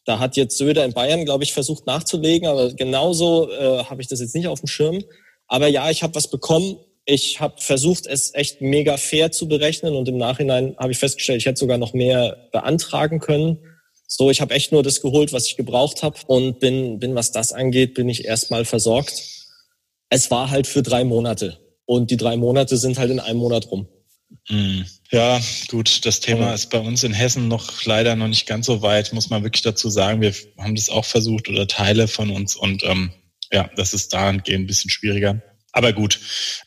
Da 0.05 0.21
hat 0.21 0.37
jetzt 0.37 0.59
Söder 0.59 0.85
in 0.85 0.93
Bayern, 0.93 1.25
glaube 1.25 1.45
ich, 1.45 1.53
versucht 1.53 1.87
nachzulegen, 1.87 2.47
aber 2.47 2.73
genauso 2.75 3.51
äh, 3.51 3.85
habe 3.85 4.01
ich 4.01 4.09
das 4.09 4.21
jetzt 4.21 4.35
nicht 4.35 4.47
auf 4.47 4.61
dem 4.61 4.69
Schirm. 4.69 5.03
Aber 5.49 5.67
ja, 5.67 5.91
ich 5.91 6.03
habe 6.03 6.15
was 6.15 6.31
bekommen. 6.31 6.77
Ich 7.07 7.41
habe 7.41 7.55
versucht, 7.59 8.07
es 8.07 8.33
echt 8.35 8.61
mega 8.61 8.97
fair 8.97 9.33
zu 9.33 9.49
berechnen 9.49 9.95
und 9.95 10.09
im 10.09 10.17
Nachhinein 10.17 10.77
habe 10.79 10.93
ich 10.93 10.99
festgestellt, 10.99 11.41
ich 11.41 11.47
hätte 11.47 11.59
sogar 11.59 11.79
noch 11.79 11.93
mehr 11.95 12.49
beantragen 12.53 13.19
können. 13.19 13.59
So, 14.17 14.31
ich 14.31 14.41
habe 14.41 14.55
echt 14.55 14.71
nur 14.71 14.85
das 14.85 15.01
geholt, 15.01 15.33
was 15.33 15.49
ich 15.49 15.57
gebraucht 15.57 16.05
habe 16.05 16.17
und 16.29 16.61
bin, 16.61 17.01
bin, 17.01 17.17
was 17.17 17.33
das 17.33 17.53
angeht, 17.53 17.95
bin 17.95 18.09
ich 18.09 18.25
erstmal 18.25 18.65
versorgt. 18.65 19.21
Es 20.09 20.31
war 20.31 20.51
halt 20.51 20.69
für 20.69 20.85
drei 20.85 21.03
Monate 21.03 21.59
und 21.85 22.13
die 22.13 22.17
drei 22.17 22.37
Monate 22.37 22.77
sind 22.77 22.97
halt 22.97 23.11
in 23.11 23.19
einem 23.19 23.41
Monat 23.41 23.73
rum. 23.73 23.89
Mhm. 24.49 24.87
Ja, 25.11 25.41
gut, 25.67 26.07
das 26.07 26.21
Thema 26.21 26.55
ist 26.55 26.71
bei 26.71 26.79
uns 26.79 27.03
in 27.03 27.13
Hessen 27.13 27.49
noch 27.49 27.85
leider 27.87 28.15
noch 28.15 28.29
nicht 28.29 28.47
ganz 28.47 28.67
so 28.67 28.83
weit, 28.83 29.13
muss 29.13 29.31
man 29.31 29.43
wirklich 29.43 29.63
dazu 29.63 29.91
sagen. 29.91 30.21
Wir 30.21 30.33
haben 30.59 30.77
das 30.77 30.91
auch 30.91 31.05
versucht 31.05 31.49
oder 31.49 31.67
Teile 31.67 32.07
von 32.07 32.31
uns 32.31 32.55
und 32.55 32.85
ähm, 32.85 33.11
ja, 33.51 33.69
das 33.75 33.95
ist 33.95 34.15
dahingehend 34.15 34.63
ein 34.63 34.67
bisschen 34.69 34.93
schwieriger. 34.93 35.43
Aber 35.73 35.93
gut, 35.93 36.21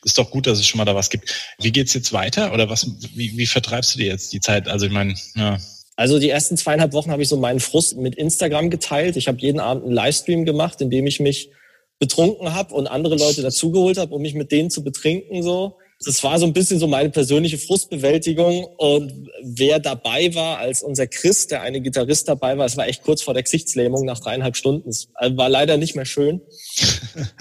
ist 0.03 0.17
doch 0.17 0.31
gut, 0.31 0.47
dass 0.47 0.59
es 0.59 0.67
schon 0.67 0.79
mal 0.79 0.85
da 0.85 0.95
was 0.95 1.09
gibt. 1.09 1.33
Wie 1.59 1.71
geht's 1.71 1.93
jetzt 1.93 2.11
weiter 2.11 2.51
oder 2.53 2.69
was? 2.69 2.91
Wie, 3.15 3.37
wie 3.37 3.47
vertreibst 3.47 3.93
du 3.93 3.99
dir 3.99 4.07
jetzt 4.07 4.33
die 4.33 4.41
Zeit? 4.41 4.67
Also 4.67 4.85
ich 4.85 4.91
meine, 4.91 5.15
ja, 5.35 5.57
also 5.97 6.19
die 6.19 6.29
ersten 6.29 6.55
zweieinhalb 6.57 6.93
Wochen 6.93 7.11
habe 7.11 7.23
ich 7.23 7.27
so 7.27 7.37
meinen 7.37 7.59
Frust 7.59 7.97
mit 7.97 8.15
Instagram 8.15 8.69
geteilt. 8.69 9.17
Ich 9.17 9.27
habe 9.27 9.39
jeden 9.39 9.59
Abend 9.59 9.83
einen 9.83 9.93
Livestream 9.93 10.45
gemacht, 10.45 10.79
in 10.79 10.91
dem 10.91 11.07
ich 11.07 11.19
mich 11.19 11.49
betrunken 11.97 12.53
habe 12.53 12.75
und 12.75 12.85
andere 12.85 13.15
Leute 13.15 13.41
dazugeholt 13.41 13.97
habe, 13.97 14.13
um 14.13 14.21
mich 14.21 14.35
mit 14.35 14.51
denen 14.51 14.69
zu 14.69 14.83
betrinken 14.83 15.41
so. 15.41 15.77
Das 16.05 16.23
war 16.23 16.37
so 16.37 16.45
ein 16.45 16.53
bisschen 16.53 16.79
so 16.79 16.87
meine 16.87 17.09
persönliche 17.09 17.57
Frustbewältigung. 17.57 18.65
Und 18.77 19.29
wer 19.41 19.79
dabei 19.79 20.33
war, 20.35 20.59
als 20.59 20.83
unser 20.83 21.07
Chris, 21.07 21.47
der 21.47 21.61
eine 21.61 21.81
Gitarrist 21.81 22.27
dabei 22.27 22.57
war, 22.57 22.65
es 22.65 22.77
war 22.77 22.87
echt 22.87 23.01
kurz 23.01 23.23
vor 23.23 23.33
der 23.33 23.43
Gesichtslähmung 23.43 24.05
nach 24.05 24.19
dreieinhalb 24.19 24.55
Stunden. 24.55 24.89
Es 24.89 25.09
war 25.15 25.49
leider 25.49 25.77
nicht 25.77 25.95
mehr 25.95 26.05
schön. 26.05 26.41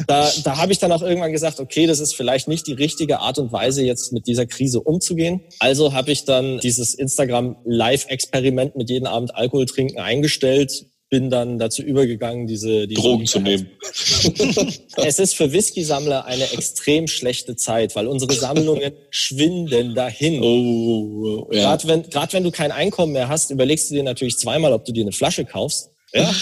Da, 0.07 0.31
da 0.45 0.57
habe 0.57 0.73
ich 0.73 0.79
dann 0.79 0.92
auch 0.92 1.03
irgendwann 1.03 1.33
gesagt, 1.33 1.59
okay, 1.59 1.87
das 1.87 1.99
ist 1.99 2.14
vielleicht 2.14 2.49
nicht 2.49 2.66
die 2.66 2.73
richtige 2.73 3.19
Art 3.19 3.38
und 3.38 3.53
Weise, 3.53 3.83
jetzt 3.83 4.12
mit 4.12 4.27
dieser 4.27 4.47
Krise 4.47 4.81
umzugehen. 4.81 5.40
Also 5.59 5.92
habe 5.92 6.12
ich 6.12 6.25
dann 6.25 6.59
dieses 6.61 6.95
Instagram-Live-Experiment 6.95 8.77
mit 8.77 8.88
jedem 8.88 9.07
Abend 9.07 9.35
Alkohol 9.35 9.66
trinken 9.66 9.99
eingestellt 9.99 10.87
bin 11.09 11.31
dann 11.31 11.59
dazu 11.59 11.83
übergegangen, 11.83 12.47
diese, 12.47 12.88
diese 12.88 13.01
Drogen 13.01 13.27
zu 13.27 13.38
nehmen. 13.38 13.71
es 14.97 15.19
ist 15.19 15.35
für 15.35 15.53
Whisky-Sammler 15.53 16.25
eine 16.25 16.51
extrem 16.53 17.07
schlechte 17.07 17.55
Zeit, 17.55 17.95
weil 17.95 18.09
unsere 18.09 18.35
Sammlungen 18.35 18.92
schwinden 19.11 19.95
dahin. 19.95 20.42
Oh, 20.42 21.49
ja. 21.53 21.62
Gerade 21.62 21.88
wenn, 21.88 22.11
grad 22.11 22.33
wenn 22.33 22.42
du 22.42 22.51
kein 22.51 22.73
Einkommen 22.73 23.12
mehr 23.12 23.29
hast, 23.29 23.51
überlegst 23.51 23.90
du 23.90 23.95
dir 23.95 24.03
natürlich 24.03 24.38
zweimal, 24.38 24.73
ob 24.73 24.85
du 24.85 24.92
dir 24.92 25.05
eine 25.05 25.12
Flasche 25.12 25.45
kaufst. 25.45 25.90
Ja. 26.12 26.31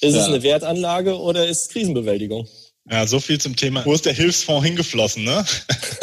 Ist 0.00 0.16
ja. 0.16 0.22
es 0.22 0.26
eine 0.26 0.42
Wertanlage 0.42 1.16
oder 1.16 1.46
ist 1.46 1.62
es 1.62 1.68
Krisenbewältigung? 1.68 2.48
Ja, 2.90 3.06
so 3.06 3.20
viel 3.20 3.40
zum 3.40 3.54
Thema. 3.54 3.84
Wo 3.84 3.92
ist 3.92 4.04
der 4.04 4.12
Hilfsfonds 4.12 4.66
hingeflossen, 4.66 5.22
ne? 5.22 5.44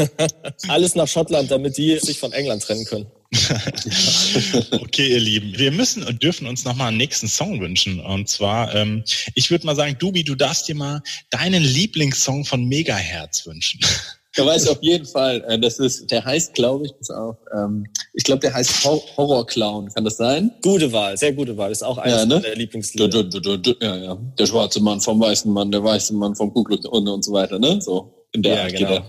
Alles 0.69 0.95
nach 0.95 1.07
Schottland, 1.09 1.51
damit 1.51 1.75
die 1.75 1.99
sich 1.99 2.17
von 2.17 2.31
England 2.31 2.63
trennen 2.63 2.85
können. 2.85 3.11
okay, 4.71 5.07
ihr 5.07 5.19
Lieben, 5.19 5.57
wir 5.57 5.71
müssen 5.71 6.03
und 6.03 6.23
dürfen 6.23 6.47
uns 6.47 6.65
nochmal 6.65 6.87
einen 6.87 6.97
nächsten 6.97 7.27
Song 7.27 7.59
wünschen. 7.61 7.99
Und 7.99 8.27
zwar, 8.27 8.73
ähm, 8.73 9.03
ich 9.35 9.51
würde 9.51 9.65
mal 9.67 9.75
sagen, 9.75 9.95
Dubi, 9.99 10.23
du 10.23 10.35
darfst 10.35 10.67
dir 10.67 10.75
mal 10.75 11.01
deinen 11.29 11.61
Lieblingssong 11.61 12.45
von 12.45 12.65
Megahertz 12.65 13.45
wünschen. 13.45 13.79
Da 14.35 14.45
weiß 14.45 14.65
ich 14.65 14.69
auf 14.69 14.81
jeden 14.81 15.05
Fall. 15.05 15.43
Äh, 15.47 15.59
das 15.59 15.79
ist, 15.79 16.11
der 16.11 16.23
heißt, 16.23 16.53
glaube 16.53 16.85
ich, 16.85 16.93
bis 16.93 17.09
auch, 17.09 17.35
ähm, 17.53 17.85
ich 18.13 18.23
glaube, 18.23 18.39
der 18.41 18.53
heißt 18.53 18.85
Horror 18.85 19.45
Clown. 19.45 19.91
Kann 19.93 20.05
das 20.05 20.17
sein? 20.17 20.51
Gute 20.61 20.91
Wahl, 20.93 21.17
sehr 21.17 21.33
gute 21.33 21.57
Wahl. 21.57 21.71
Ist 21.71 21.83
auch 21.83 21.97
eines 21.97 22.19
ja, 22.19 22.25
ne? 22.25 22.39
der 22.39 22.55
Lieblingslieder. 22.55 23.23
Du, 23.23 23.23
du, 23.23 23.57
du, 23.57 23.75
ja, 23.81 23.97
ja. 23.97 24.17
Der 24.37 24.45
schwarze 24.45 24.81
Mann 24.81 25.01
vom 25.01 25.19
weißen 25.19 25.51
Mann, 25.51 25.71
der 25.71 25.83
weiße 25.83 26.13
Mann 26.13 26.35
vom 26.35 26.53
Ku 26.53 26.61
und, 26.61 27.07
und 27.07 27.25
so 27.25 27.33
weiter, 27.33 27.57
ne? 27.57 27.81
So 27.81 28.13
in 28.31 28.43
der 28.43 28.55
ja, 28.55 28.63
Art 28.63 28.75
genau. 28.75 29.05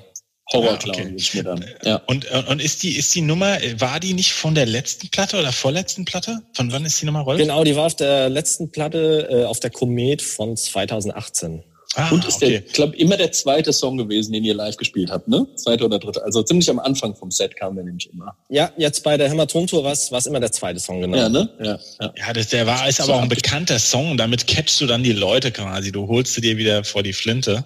Horrorclown 0.53 0.97
ah, 0.97 1.03
okay. 1.03 1.15
ich 1.17 1.35
mir 1.35 1.45
dann. 1.45 1.65
Ja. 1.85 2.03
Und, 2.07 2.31
und 2.31 2.61
ist 2.61 2.83
die, 2.83 2.97
ist 2.97 3.15
die 3.15 3.21
Nummer, 3.21 3.59
war 3.79 4.01
die 4.01 4.15
nicht 4.15 4.33
von 4.33 4.55
der 4.55 4.67
letzten 4.67 5.09
Platte 5.09 5.39
oder 5.39 5.53
vorletzten 5.53 6.05
Platte? 6.05 6.43
Von 6.55 6.73
wann 6.73 6.85
ist 6.85 7.01
die 7.01 7.07
Nummer, 7.07 7.21
Rolf? 7.21 7.39
Genau, 7.39 7.63
die 7.63 7.77
war 7.77 7.87
auf 7.87 7.95
der 7.95 8.29
letzten 8.29 8.71
Platte, 8.71 9.29
äh, 9.31 9.45
auf 9.45 9.61
der 9.61 9.71
Komet 9.71 10.23
von 10.23 10.57
2018. 10.57 11.63
Ah, 11.97 12.09
und 12.11 12.25
ist 12.25 12.37
okay. 12.37 12.51
der, 12.51 12.67
ich 12.67 12.73
glaube, 12.73 12.97
immer 12.97 13.17
der 13.17 13.33
zweite 13.33 13.73
Song 13.73 13.97
gewesen, 13.97 14.33
den 14.33 14.45
ihr 14.45 14.55
live 14.55 14.77
gespielt 14.77 15.11
habt, 15.11 15.27
ne? 15.27 15.45
Zweite 15.57 15.85
oder 15.85 15.99
dritte. 15.99 16.23
Also 16.23 16.43
ziemlich 16.45 16.71
am 16.71 16.79
Anfang 16.79 17.17
vom 17.17 17.33
Set 17.33 17.57
kam 17.57 17.75
der 17.75 17.85
nämlich 17.85 18.09
immer. 18.13 18.37
Ja, 18.49 18.71
jetzt 18.77 19.03
bei 19.03 19.17
der 19.17 19.29
Hämatom-Tour 19.29 19.83
war 19.83 19.93
es 19.93 20.27
immer 20.27 20.39
der 20.39 20.53
zweite 20.53 20.79
Song, 20.79 21.01
genau. 21.01 21.17
Ja, 21.17 21.29
ne? 21.29 21.51
Ja, 21.59 21.79
ja. 22.01 22.13
ja 22.17 22.33
das, 22.33 22.49
der 22.49 22.67
war, 22.67 22.89
ist 22.89 23.01
aber 23.01 23.17
auch 23.17 23.23
ein 23.23 23.29
bekannter 23.29 23.81
Song. 23.81 24.17
Damit 24.17 24.47
catchst 24.47 24.81
du 24.81 24.87
dann 24.87 25.03
die 25.03 25.13
Leute 25.13 25.51
quasi. 25.51 25.91
Du 25.91 26.07
holst 26.07 26.35
sie 26.35 26.41
dir 26.41 26.57
wieder 26.57 26.85
vor 26.85 27.03
die 27.03 27.13
Flinte. 27.13 27.65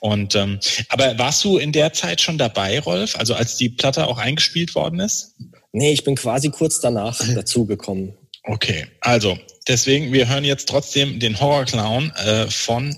Und, 0.00 0.36
ähm, 0.36 0.60
aber 0.88 1.18
warst 1.18 1.42
du 1.42 1.58
in 1.58 1.72
der 1.72 1.92
Zeit 1.92 2.20
schon 2.20 2.38
dabei, 2.38 2.78
Rolf? 2.78 3.16
Also 3.16 3.34
als 3.34 3.56
die 3.56 3.70
Platte 3.70 4.06
auch 4.06 4.18
eingespielt 4.18 4.76
worden 4.76 5.00
ist? 5.00 5.34
Nee, 5.72 5.92
ich 5.92 6.04
bin 6.04 6.14
quasi 6.14 6.50
kurz 6.50 6.78
danach 6.78 7.18
dazugekommen. 7.34 8.14
Okay, 8.44 8.86
also 9.00 9.36
deswegen, 9.66 10.12
wir 10.12 10.28
hören 10.28 10.44
jetzt 10.44 10.68
trotzdem 10.68 11.18
den 11.18 11.40
Horror 11.40 11.64
Clown 11.64 12.12
äh, 12.24 12.46
von 12.48 12.94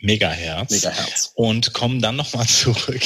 Megahertz. 0.00 0.70
Megahertz. 0.70 1.32
Und 1.34 1.72
kommen 1.72 2.00
dann 2.00 2.16
nochmal 2.16 2.46
zurück 2.48 3.02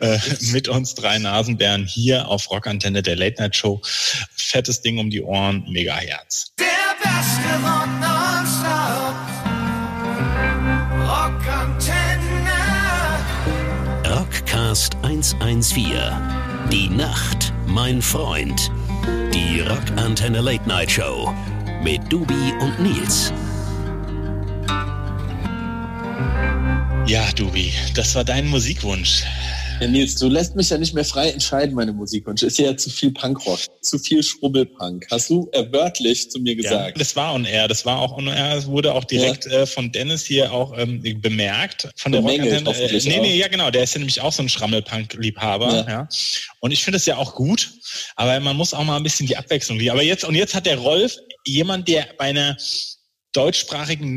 äh, 0.00 0.18
mit 0.52 0.68
uns 0.68 0.94
drei 0.94 1.18
Nasenbären 1.18 1.86
hier 1.86 2.28
auf 2.28 2.50
Rockantenne 2.50 3.02
der 3.02 3.16
Late 3.16 3.42
Night 3.42 3.56
Show. 3.56 3.80
Fettes 4.36 4.80
Ding 4.80 4.98
um 4.98 5.10
die 5.10 5.22
Ohren, 5.22 5.64
Megahertz. 5.68 6.52
Der 6.58 6.66
beste 7.02 7.54
Rock 7.62 7.88
nonstop. 8.00 9.16
Rockantenne. 11.08 12.08
Rockcast 14.06 14.96
114. 15.02 15.92
Die 16.70 16.88
Nacht, 16.88 17.52
mein 17.66 18.00
Freund. 18.02 18.70
Die 19.34 19.60
Rockantenne 19.60 20.40
Late 20.40 20.68
Night 20.68 20.90
Show 20.90 21.34
mit 21.82 22.00
Dubi 22.12 22.52
und 22.60 22.80
Nils. 22.80 23.32
Ja, 27.08 27.32
Dubi, 27.32 27.72
das 27.94 28.14
war 28.14 28.22
dein 28.22 28.46
Musikwunsch. 28.48 29.22
Ja, 29.80 29.86
Nils, 29.86 30.16
du 30.16 30.28
lässt 30.28 30.56
mich 30.56 30.68
ja 30.68 30.76
nicht 30.76 30.92
mehr 30.92 31.06
frei 31.06 31.30
entscheiden, 31.30 31.74
meine 31.74 31.94
Musikwünsche. 31.94 32.44
Ist 32.44 32.58
ja 32.58 32.76
zu 32.76 32.90
viel 32.90 33.12
Punkrock, 33.12 33.60
zu 33.80 33.98
viel 33.98 34.22
Schrubbelpunk. 34.22 35.06
Hast 35.10 35.30
du 35.30 35.50
wörtlich 35.70 36.30
zu 36.30 36.38
mir 36.38 36.54
gesagt. 36.54 36.98
Ja, 36.98 36.98
das 36.98 37.16
war 37.16 37.32
on 37.32 37.46
air. 37.46 37.66
Das 37.66 37.86
war 37.86 37.98
auch 37.98 38.14
on 38.18 38.26
air. 38.26 38.56
Es 38.58 38.66
wurde 38.66 38.92
auch 38.92 39.04
direkt 39.04 39.46
ja. 39.46 39.62
äh, 39.62 39.66
von 39.66 39.90
Dennis 39.90 40.26
hier 40.26 40.52
auch 40.52 40.76
ähm, 40.76 41.00
bemerkt. 41.22 41.88
Von 41.96 42.12
der 42.12 42.20
Rockantenne. 42.20 42.76
Äh, 42.76 43.00
nee, 43.04 43.20
nee, 43.20 43.36
ja 43.38 43.48
genau. 43.48 43.70
Der 43.70 43.84
ist 43.84 43.94
ja 43.94 44.00
nämlich 44.00 44.20
auch 44.20 44.32
so 44.32 44.42
ein 44.42 44.50
Schrammelpunk-Liebhaber. 44.50 45.72
Ja. 45.72 45.88
ja. 45.88 46.08
Und 46.60 46.72
ich 46.72 46.84
finde 46.84 46.98
es 46.98 47.06
ja 47.06 47.16
auch 47.16 47.34
gut. 47.34 47.72
Aber 48.16 48.38
man 48.40 48.54
muss 48.54 48.74
auch 48.74 48.84
mal 48.84 48.98
ein 48.98 49.02
bisschen 49.02 49.26
die 49.26 49.38
Abwechslung 49.38 49.78
lieben. 49.78 49.92
Aber 49.92 50.02
jetzt, 50.02 50.24
und 50.24 50.34
jetzt 50.34 50.54
hat 50.54 50.66
der 50.66 50.76
Rolf 50.76 51.16
jemand, 51.46 51.88
der 51.88 52.06
bei 52.18 52.24
einer 52.24 52.58
deutschsprachigen 53.32 54.14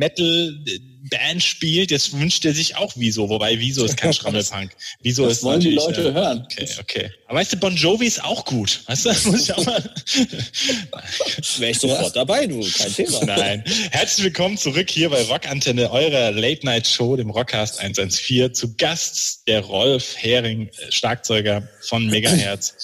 Metal-Band 1.02 1.44
spielt, 1.44 1.92
jetzt 1.92 2.18
wünscht 2.20 2.46
er 2.46 2.54
sich 2.54 2.76
auch 2.76 2.94
Wieso, 2.96 3.30
wobei 3.30 3.60
Wieso 3.60 3.86
ist 3.86 3.98
kein 3.98 4.14
Schrammelpunk. 4.22 4.72
Wieso 5.02 5.26
das 5.26 5.38
ist 5.38 5.44
wollen 5.44 5.60
die 5.60 5.72
Leute 5.72 6.10
äh, 6.10 6.14
hören. 6.14 6.46
Okay, 6.46 6.68
okay. 6.80 7.12
Aber 7.28 7.40
weißt 7.40 7.54
du, 7.54 7.58
Bon 7.58 7.76
Jovi 7.76 8.06
ist 8.06 8.24
auch 8.24 8.46
gut. 8.46 8.84
Weißt 8.88 9.06
du, 9.06 9.10
muss 9.30 9.44
ich 9.44 9.54
auch 9.54 9.66
mal. 9.66 9.84
Wäre 11.58 11.72
ich 11.72 11.80
sofort 11.80 12.16
dabei, 12.16 12.48
du, 12.48 12.62
kein 12.78 12.94
Thema. 12.94 13.26
Nein. 13.26 13.64
Herzlich 13.92 14.26
willkommen 14.26 14.58
zurück 14.58 14.90
hier 14.90 15.10
bei 15.10 15.22
Rockantenne, 15.24 15.92
eurer 15.92 16.32
Late 16.32 16.66
Night 16.66 16.88
Show, 16.88 17.16
dem 17.16 17.30
Rockcast 17.30 17.80
114. 17.80 18.54
Zu 18.54 18.76
Gast 18.76 19.48
der 19.48 19.62
Rolf 19.62 20.16
Hering, 20.18 20.70
Schlagzeuger 20.90 21.68
von 21.82 22.08
Megahertz, 22.08 22.76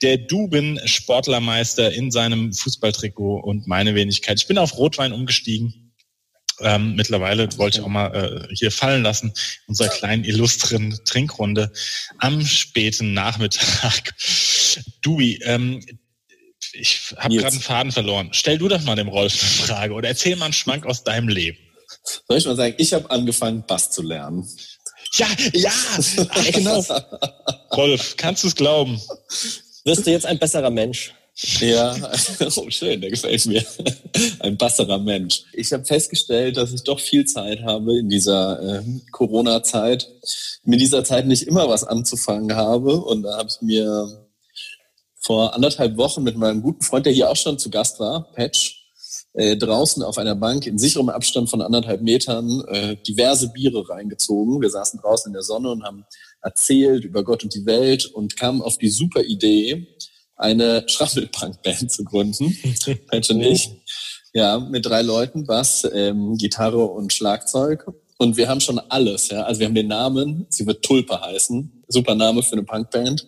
der 0.00 0.18
Duben 0.18 0.80
Sportlermeister 0.84 1.92
in 1.92 2.10
seinem 2.10 2.52
Fußballtrikot 2.52 3.40
und 3.40 3.66
meine 3.66 3.94
Wenigkeit. 3.94 4.40
Ich 4.40 4.46
bin 4.46 4.58
auf 4.58 4.76
Rotwein 4.76 5.12
umgestiegen. 5.12 5.81
Ähm, 6.60 6.94
mittlerweile 6.94 7.48
wollte 7.58 7.78
ich 7.78 7.84
auch 7.84 7.88
mal 7.88 8.14
äh, 8.50 8.54
hier 8.54 8.70
fallen 8.70 9.02
lassen, 9.02 9.32
unserer 9.66 9.88
kleinen 9.88 10.24
illustren 10.24 10.98
Trinkrunde 11.04 11.72
am 12.18 12.44
späten 12.44 13.14
Nachmittag. 13.14 14.14
Dui, 15.02 15.40
ähm, 15.42 15.84
ich 16.72 17.14
habe 17.16 17.36
gerade 17.36 17.52
einen 17.52 17.60
Faden 17.60 17.92
verloren. 17.92 18.28
Stell 18.32 18.58
du 18.58 18.68
doch 18.68 18.82
mal 18.82 18.96
dem 18.96 19.08
Rolf 19.08 19.32
eine 19.32 19.66
Frage 19.66 19.94
oder 19.94 20.08
erzähl 20.08 20.36
mal 20.36 20.46
einen 20.46 20.54
Schwank 20.54 20.86
aus 20.86 21.04
deinem 21.04 21.28
Leben. 21.28 21.58
Soll 22.28 22.38
ich 22.38 22.46
mal 22.46 22.56
sagen, 22.56 22.74
ich 22.78 22.92
habe 22.92 23.10
angefangen, 23.10 23.64
Bass 23.66 23.90
zu 23.90 24.02
lernen. 24.02 24.48
Ja, 25.14 25.28
ja, 25.52 25.72
genau. 26.52 26.82
Rolf, 27.76 28.16
kannst 28.16 28.44
du 28.44 28.48
es 28.48 28.54
glauben? 28.54 29.00
Wirst 29.84 30.06
du 30.06 30.10
jetzt 30.10 30.26
ein 30.26 30.38
besserer 30.38 30.70
Mensch? 30.70 31.12
Ja, 31.34 31.96
oh, 32.56 32.70
schön, 32.70 33.00
der 33.00 33.10
gefällt 33.10 33.46
mir. 33.46 33.64
Ein 34.40 34.56
besserer 34.56 34.98
Mensch. 34.98 35.44
Ich 35.52 35.72
habe 35.72 35.84
festgestellt, 35.84 36.56
dass 36.56 36.72
ich 36.72 36.82
doch 36.82 37.00
viel 37.00 37.24
Zeit 37.24 37.62
habe 37.62 37.98
in 37.98 38.08
dieser 38.08 38.60
äh, 38.60 38.82
Corona-Zeit, 39.12 40.08
mit 40.64 40.80
dieser 40.80 41.04
Zeit 41.04 41.26
nicht 41.26 41.44
immer 41.44 41.68
was 41.68 41.84
anzufangen 41.84 42.54
habe. 42.54 43.00
Und 43.00 43.22
da 43.22 43.38
habe 43.38 43.48
ich 43.48 43.62
mir 43.62 44.28
vor 45.20 45.54
anderthalb 45.54 45.96
Wochen 45.96 46.22
mit 46.22 46.36
meinem 46.36 46.62
guten 46.62 46.82
Freund, 46.82 47.06
der 47.06 47.12
hier 47.12 47.30
auch 47.30 47.36
schon 47.36 47.58
zu 47.58 47.70
Gast 47.70 47.98
war, 48.00 48.32
Patch, 48.32 48.82
äh, 49.34 49.56
draußen 49.56 50.02
auf 50.02 50.18
einer 50.18 50.34
Bank 50.34 50.66
in 50.66 50.78
sicherem 50.78 51.08
Abstand 51.08 51.48
von 51.48 51.62
anderthalb 51.62 52.02
Metern 52.02 52.62
äh, 52.68 52.96
diverse 52.96 53.50
Biere 53.50 53.88
reingezogen. 53.88 54.60
Wir 54.60 54.68
saßen 54.68 55.00
draußen 55.00 55.30
in 55.30 55.32
der 55.32 55.42
Sonne 55.42 55.70
und 55.70 55.84
haben 55.84 56.04
erzählt 56.42 57.04
über 57.04 57.24
Gott 57.24 57.42
und 57.42 57.54
die 57.54 57.64
Welt 57.64 58.04
und 58.04 58.36
kamen 58.36 58.60
auf 58.60 58.76
die 58.76 58.90
super 58.90 59.22
Idee, 59.22 59.86
eine 60.42 60.84
Schrabbelpunk-Band 60.86 61.90
zu 61.90 62.04
gründen. 62.04 62.44
Und 63.12 63.40
ich. 63.40 63.70
Ja, 64.34 64.58
mit 64.58 64.86
drei 64.86 65.02
Leuten, 65.02 65.44
Bass, 65.44 65.86
ähm, 65.92 66.38
Gitarre 66.38 66.86
und 66.86 67.12
Schlagzeug. 67.12 67.86
Und 68.16 68.36
wir 68.36 68.48
haben 68.48 68.60
schon 68.60 68.78
alles, 68.78 69.28
ja. 69.28 69.42
Also 69.42 69.60
wir 69.60 69.66
haben 69.66 69.74
den 69.74 69.88
Namen, 69.88 70.46
sie 70.48 70.66
wird 70.66 70.82
Tulpe 70.82 71.20
heißen. 71.20 71.82
Super 71.88 72.14
Name 72.14 72.42
für 72.42 72.52
eine 72.52 72.62
Punkband. 72.62 73.26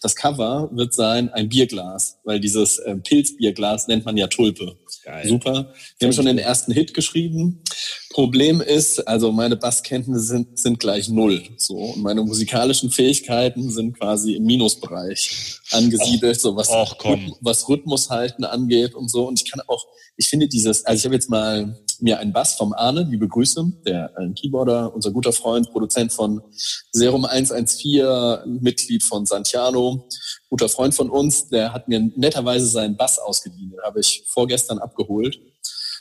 Das 0.00 0.16
Cover 0.16 0.70
wird 0.72 0.94
sein 0.94 1.28
ein 1.30 1.48
Bierglas, 1.48 2.18
weil 2.24 2.40
dieses 2.40 2.78
äh, 2.78 2.96
Pilzbierglas 2.96 3.88
nennt 3.88 4.06
man 4.06 4.16
ja 4.16 4.28
Tulpe. 4.28 4.76
Geil. 5.06 5.28
Super. 5.28 5.72
Wir 6.00 6.08
haben 6.08 6.12
schon 6.12 6.26
den 6.26 6.38
ersten 6.38 6.72
Hit 6.72 6.92
geschrieben. 6.92 7.62
Problem 8.10 8.60
ist, 8.60 8.98
also 9.06 9.30
meine 9.30 9.54
Basskenntnisse 9.54 10.24
sind, 10.24 10.58
sind 10.58 10.80
gleich 10.80 11.08
null. 11.08 11.44
So. 11.58 11.76
Und 11.76 12.02
meine 12.02 12.22
musikalischen 12.22 12.90
Fähigkeiten 12.90 13.70
sind 13.70 13.96
quasi 13.96 14.34
im 14.34 14.42
Minusbereich 14.42 15.60
angesiedelt, 15.70 16.34
och, 16.38 16.42
so 16.42 16.56
was, 16.56 16.68
och, 16.70 16.96
was 17.40 17.68
Rhythmus 17.68 18.10
halten 18.10 18.42
angeht 18.42 18.96
und 18.96 19.08
so. 19.08 19.28
Und 19.28 19.40
ich 19.40 19.48
kann 19.48 19.60
auch, 19.68 19.86
ich 20.16 20.26
finde 20.26 20.48
dieses, 20.48 20.84
also 20.84 20.98
ich 20.98 21.04
habe 21.04 21.14
jetzt 21.14 21.30
mal 21.30 21.78
mir 22.02 22.18
einen 22.18 22.32
Bass 22.32 22.54
vom 22.54 22.72
Arne, 22.72 23.06
liebe 23.08 23.28
Grüße, 23.28 23.64
der 23.86 24.16
ein 24.16 24.34
Keyboarder, 24.34 24.94
unser 24.94 25.10
guter 25.10 25.32
Freund, 25.32 25.70
Produzent 25.70 26.12
von 26.12 26.42
Serum 26.92 27.24
114, 27.24 28.60
Mitglied 28.60 29.02
von 29.02 29.26
Santiano, 29.26 30.08
guter 30.48 30.68
Freund 30.68 30.94
von 30.94 31.10
uns, 31.10 31.48
der 31.48 31.72
hat 31.72 31.88
mir 31.88 32.00
netterweise 32.16 32.66
seinen 32.66 32.96
Bass 32.96 33.18
ausgeliehen. 33.18 33.70
Den 33.70 33.80
habe 33.84 34.00
ich 34.00 34.24
vorgestern 34.28 34.78
abgeholt. 34.78 35.38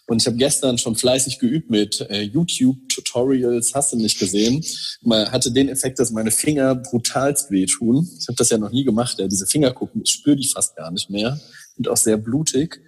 Und 0.07 0.21
ich 0.21 0.27
habe 0.27 0.37
gestern 0.37 0.77
schon 0.77 0.95
fleißig 0.95 1.39
geübt 1.39 1.71
mit 1.71 1.99
äh, 2.09 2.21
YouTube-Tutorials, 2.21 3.73
hast 3.73 3.93
du 3.93 3.97
nicht 3.97 4.19
gesehen. 4.19 4.63
Man 5.01 5.31
hatte 5.31 5.51
den 5.51 5.67
Effekt, 5.67 5.97
dass 5.97 6.11
meine 6.11 6.29
Finger 6.29 6.75
brutalst 6.75 7.49
wehtun. 7.49 8.07
Ich 8.19 8.27
habe 8.27 8.35
das 8.35 8.51
ja 8.51 8.59
noch 8.59 8.71
nie 8.71 8.83
gemacht, 8.83 9.17
ja, 9.17 9.27
diese 9.27 9.47
Finger 9.47 9.71
gucken, 9.71 10.01
ich 10.03 10.11
spüre 10.11 10.35
die 10.35 10.47
fast 10.47 10.75
gar 10.75 10.91
nicht 10.91 11.09
mehr. 11.09 11.39
Sind 11.75 11.87
auch 11.87 11.97
sehr 11.97 12.17
blutig. 12.17 12.81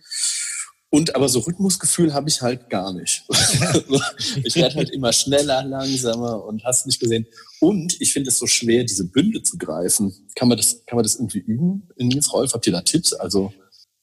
Und 0.89 1.15
aber 1.15 1.28
so 1.28 1.39
Rhythmusgefühl 1.39 2.13
habe 2.13 2.30
ich 2.30 2.41
halt 2.41 2.69
gar 2.69 2.93
nicht. 2.93 3.23
ich 4.43 4.56
werde 4.56 4.76
halt 4.76 4.89
immer 4.91 5.12
schneller, 5.12 5.63
langsamer 5.63 6.45
und 6.45 6.63
hast 6.63 6.86
nicht 6.86 7.00
gesehen. 7.00 7.28
Und 7.60 8.00
ich 8.00 8.13
finde 8.13 8.30
es 8.30 8.39
so 8.39 8.47
schwer, 8.47 8.86
diese 8.86 9.06
Bünde 9.06 9.43
zu 9.43 9.58
greifen. 9.58 10.13
Kann 10.36 10.47
man 10.47 10.58
das, 10.58 10.86
kann 10.86 10.95
man 10.95 11.04
das 11.04 11.15
irgendwie 11.15 11.39
üben 11.39 11.89
in 11.97 12.08
Nils 12.08 12.32
Rolf? 12.32 12.54
Habt 12.54 12.67
ihr 12.67 12.73
da 12.73 12.82
Tipps? 12.82 13.12
Also 13.12 13.54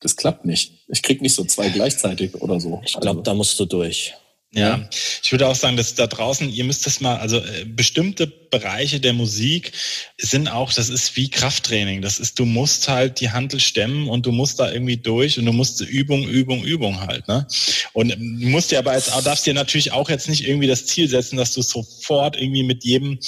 das 0.00 0.16
klappt 0.16 0.44
nicht. 0.44 0.84
Ich 0.88 1.02
krieg 1.02 1.22
nicht 1.22 1.34
so 1.34 1.44
zwei 1.44 1.70
gleichzeitig 1.70 2.34
oder 2.34 2.60
so. 2.60 2.82
Ich 2.84 2.92
glaube, 2.92 3.20
also. 3.20 3.22
da 3.22 3.34
musst 3.34 3.58
du 3.58 3.64
durch. 3.64 4.14
Ja, 4.52 4.88
ich 5.22 5.32
würde 5.32 5.48
auch 5.48 5.54
sagen, 5.56 5.76
dass 5.76 5.94
da 5.96 6.06
draußen, 6.06 6.48
ihr 6.48 6.64
müsst 6.64 6.86
das 6.86 7.00
mal, 7.00 7.16
also 7.16 7.38
äh, 7.38 7.64
bestimmte 7.64 8.28
Bereiche 8.58 9.00
der 9.00 9.12
Musik 9.12 9.72
sind 10.16 10.46
auch, 10.48 10.72
das 10.72 10.88
ist 10.88 11.16
wie 11.16 11.28
Krafttraining. 11.28 12.02
Das 12.02 12.20
ist, 12.20 12.38
du 12.38 12.44
musst 12.44 12.88
halt 12.88 13.20
die 13.20 13.30
Handel 13.30 13.58
stemmen 13.58 14.08
und 14.08 14.26
du 14.26 14.30
musst 14.30 14.60
da 14.60 14.70
irgendwie 14.70 14.96
durch 14.96 15.38
und 15.38 15.46
du 15.46 15.52
musst 15.52 15.80
Übung, 15.80 16.22
Übung, 16.28 16.62
Übung 16.62 17.00
halt, 17.00 17.26
ne? 17.26 17.48
Und 17.94 18.10
du 18.10 18.48
musst 18.48 18.70
dir 18.70 18.78
aber 18.78 18.94
jetzt, 18.94 19.10
darfst 19.24 19.44
dir 19.46 19.54
natürlich 19.54 19.90
auch 19.90 20.08
jetzt 20.08 20.28
nicht 20.28 20.46
irgendwie 20.46 20.68
das 20.68 20.86
Ziel 20.86 21.08
setzen, 21.08 21.36
dass 21.36 21.52
du 21.52 21.62
sofort 21.62 22.36
irgendwie 22.36 22.62
mit 22.62 22.84
jedem 22.84 23.18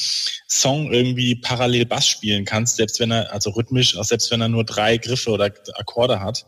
Song 0.48 0.92
irgendwie 0.92 1.34
parallel 1.34 1.86
Bass 1.86 2.06
spielen 2.06 2.44
kannst, 2.44 2.76
selbst 2.76 3.00
wenn 3.00 3.10
er, 3.10 3.32
also 3.32 3.50
rhythmisch, 3.50 3.96
auch 3.96 4.04
selbst 4.04 4.30
wenn 4.30 4.40
er 4.40 4.48
nur 4.48 4.64
drei 4.64 4.96
Griffe 4.96 5.30
oder 5.30 5.50
Akkorde 5.74 6.20
hat. 6.20 6.46